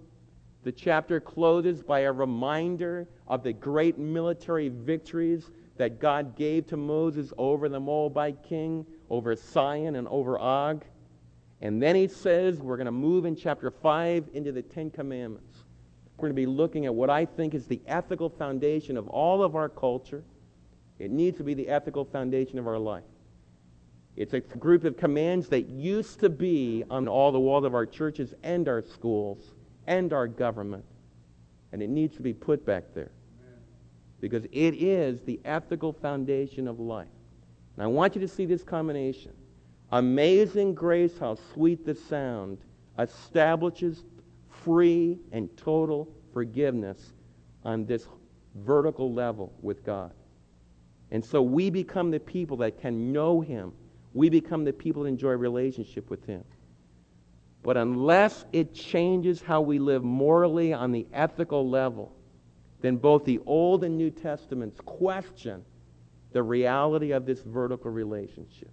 The 0.62 0.70
chapter 0.70 1.18
closes 1.18 1.82
by 1.82 2.01
a 2.01 2.12
reminder 2.12 3.09
of 3.26 3.42
the 3.42 3.53
great 3.53 3.99
military 3.99 4.68
victories 4.68 5.51
that 5.76 5.99
God 5.99 6.36
gave 6.36 6.68
to 6.68 6.76
Moses 6.76 7.32
over 7.36 7.68
the 7.68 7.80
Moabite 7.80 8.44
king, 8.44 8.86
over 9.11 9.34
Sihon, 9.34 9.96
and 9.96 10.07
over 10.07 10.38
Og. 10.38 10.84
And 11.62 11.82
then 11.82 11.96
he 11.96 12.07
says 12.07 12.61
we're 12.61 12.76
going 12.76 12.86
to 12.86 12.92
move 12.92 13.24
in 13.24 13.34
chapter 13.34 13.72
5 13.72 14.28
into 14.34 14.53
the 14.53 14.62
Ten 14.62 14.90
Commandments. 14.90 15.64
We're 16.16 16.28
going 16.28 16.36
to 16.36 16.42
be 16.42 16.46
looking 16.46 16.86
at 16.86 16.94
what 16.94 17.11
I 17.11 17.24
think 17.24 17.55
is 17.55 17.66
the 17.66 17.80
ethical 17.88 18.28
foundation 18.28 18.96
of 18.96 19.09
all 19.09 19.42
of 19.42 19.57
our 19.57 19.68
culture. 19.68 20.22
It 20.99 21.11
needs 21.11 21.36
to 21.38 21.44
be 21.44 21.55
the 21.55 21.68
ethical 21.68 22.05
foundation 22.05 22.59
of 22.59 22.66
our 22.66 22.78
life. 22.78 23.05
It's 24.16 24.34
a 24.34 24.40
group 24.40 24.82
of 24.84 24.96
commands 24.96 25.49
that 25.51 25.68
used 25.68 26.18
to 26.20 26.28
be 26.28 26.82
on 26.90 27.07
all 27.07 27.30
the 27.30 27.38
walls 27.38 27.64
of 27.64 27.74
our 27.74 27.86
churches 27.86 28.34
and 28.42 28.68
our 28.68 28.82
schools 28.82 29.53
and 29.86 30.12
our 30.12 30.26
government. 30.26 30.84
And 31.70 31.80
it 31.82 31.88
needs 31.88 32.16
to 32.16 32.22
be 32.22 32.32
put 32.32 32.66
back 32.66 32.84
there. 32.94 33.12
Because 34.20 34.44
it 34.46 34.74
is 34.74 35.20
the 35.22 35.38
ethical 35.44 35.92
foundation 35.92 36.66
of 36.66 36.80
life. 36.80 37.07
And 37.76 37.84
I 37.84 37.86
want 37.86 38.16
you 38.16 38.20
to 38.22 38.26
see 38.26 38.44
this 38.44 38.64
combination. 38.64 39.32
Amazing 39.92 40.74
grace, 40.74 41.16
how 41.18 41.36
sweet 41.55 41.86
the 41.86 41.94
sound, 41.94 42.59
establishes 42.99 44.03
free 44.49 45.20
and 45.30 45.49
total 45.57 46.09
forgiveness 46.32 47.12
on 47.64 47.86
this 47.86 48.09
vertical 48.57 49.12
level 49.12 49.53
with 49.62 49.84
God. 49.84 50.12
And 51.11 51.25
so 51.25 51.43
we 51.43 51.71
become 51.71 52.11
the 52.11 52.21
people 52.21 52.59
that 52.59 52.81
can 52.81 53.13
know 53.13 53.41
Him 53.41 53.73
we 54.15 54.29
become 54.29 54.65
the 54.65 54.73
people 54.73 55.03
that 55.03 55.09
enjoy 55.09 55.33
relationship 55.33 56.11
with 56.11 56.25
Him. 56.27 56.45
But 57.63 57.77
unless 57.77 58.45
it 58.53 58.75
changes 58.75 59.43
how 59.43 59.61
we 59.61 59.79
live 59.79 60.03
morally 60.03 60.73
on 60.73 60.93
the 60.93 61.07
ethical 61.13 61.69
level, 61.69 62.13
then 62.81 62.97
both 62.97 63.25
the 63.25 63.41
Old 63.47 63.85
and 63.85 63.97
New 63.97 64.11
Testaments 64.11 64.81
question 64.85 65.65
the 66.33 66.43
reality 66.43 67.13
of 67.13 67.27
this 67.27 67.41
vertical 67.43 67.91
relationship. 67.91 68.71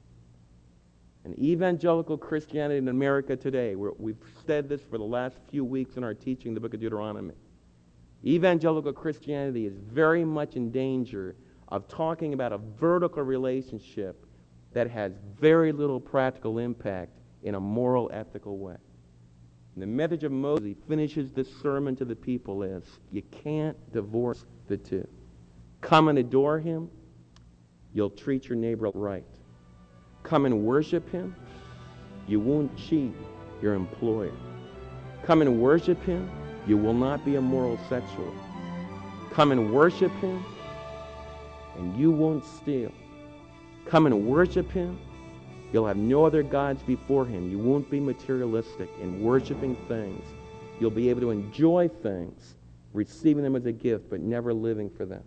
And 1.24 1.38
evangelical 1.40 2.18
Christianity 2.18 2.78
in 2.78 2.88
America 2.88 3.36
today, 3.36 3.76
we've 3.76 4.18
said 4.46 4.70
this 4.70 4.82
for 4.82 4.98
the 5.00 5.04
last 5.04 5.38
few 5.50 5.66
weeks 5.66 5.98
in 5.98 6.04
our 6.04 6.14
teaching 6.14 6.54
the 6.54 6.60
book 6.60 6.74
of 6.76 6.80
Deuteronomy. 6.80 7.34
Evangelical 8.24 8.94
Christianity 8.94 9.66
is 9.66 9.76
very 9.78 10.24
much 10.24 10.56
in 10.56 10.72
danger 10.72 11.36
of 11.70 11.88
talking 11.88 12.34
about 12.34 12.54
a 12.54 12.58
vertical 12.58 13.24
relationship 13.24 14.26
that 14.74 14.90
has 14.90 15.14
very 15.40 15.72
little 15.72 16.00
practical 16.00 16.60
impact 16.60 17.12
in 17.44 17.56
a 17.56 17.60
moral, 17.60 18.10
ethical 18.14 18.58
way. 18.58 18.76
And 19.74 19.82
the 19.82 19.88
message 19.88 20.24
of 20.24 20.32
Moses 20.32 20.76
finishes 20.88 21.32
this 21.32 21.48
sermon 21.62 21.96
to 21.98 22.06
the 22.06 22.16
people 22.16 22.64
is 22.64 22.84
you 23.12 23.22
can't 23.24 23.78
divorce 23.92 24.46
the 24.68 24.78
two. 24.78 25.08
Come 25.82 26.08
and 26.08 26.18
adore 26.18 26.60
him, 26.60 26.90
you'll 27.94 28.10
treat 28.10 28.48
your 28.48 28.58
neighbor 28.58 28.90
right. 28.94 29.26
Come 30.24 30.46
and 30.46 30.64
worship 30.64 31.10
him, 31.12 31.36
you 32.28 32.40
won't 32.40 32.76
cheat 32.78 33.14
your 33.62 33.74
employer. 33.74 34.34
Come 35.24 35.42
and 35.42 35.62
worship 35.62 36.02
him, 36.04 36.30
you 36.68 36.78
will 36.78 36.94
not 36.94 37.24
be 37.24 37.36
a 37.36 37.42
moral 37.42 37.78
sexual. 37.90 38.34
Come 39.32 39.52
and 39.52 39.74
worship 39.74 40.12
him, 40.14 40.44
and 41.78 41.98
you 41.98 42.12
won't 42.12 42.46
steal. 42.46 42.92
Come 43.86 44.06
and 44.06 44.26
worship 44.26 44.72
him. 44.72 45.00
You'll 45.72 45.88
have 45.88 45.98
no 45.98 46.26
other 46.26 46.44
gods 46.44 46.82
before 46.84 47.26
him. 47.26 47.50
You 47.50 47.60
won't 47.60 47.90
be 47.90 48.00
materialistic 48.00 48.90
in 49.02 49.22
worshiping 49.22 49.76
things. 49.88 50.26
You'll 50.80 50.92
be 50.92 51.10
able 51.10 51.22
to 51.22 51.32
enjoy 51.32 51.88
things, 51.88 52.56
receiving 52.94 53.44
them 53.44 53.56
as 53.56 53.66
a 53.66 53.72
gift, 53.72 54.10
but 54.10 54.22
never 54.22 54.54
living 54.54 54.90
for 54.90 55.06
them. 55.06 55.24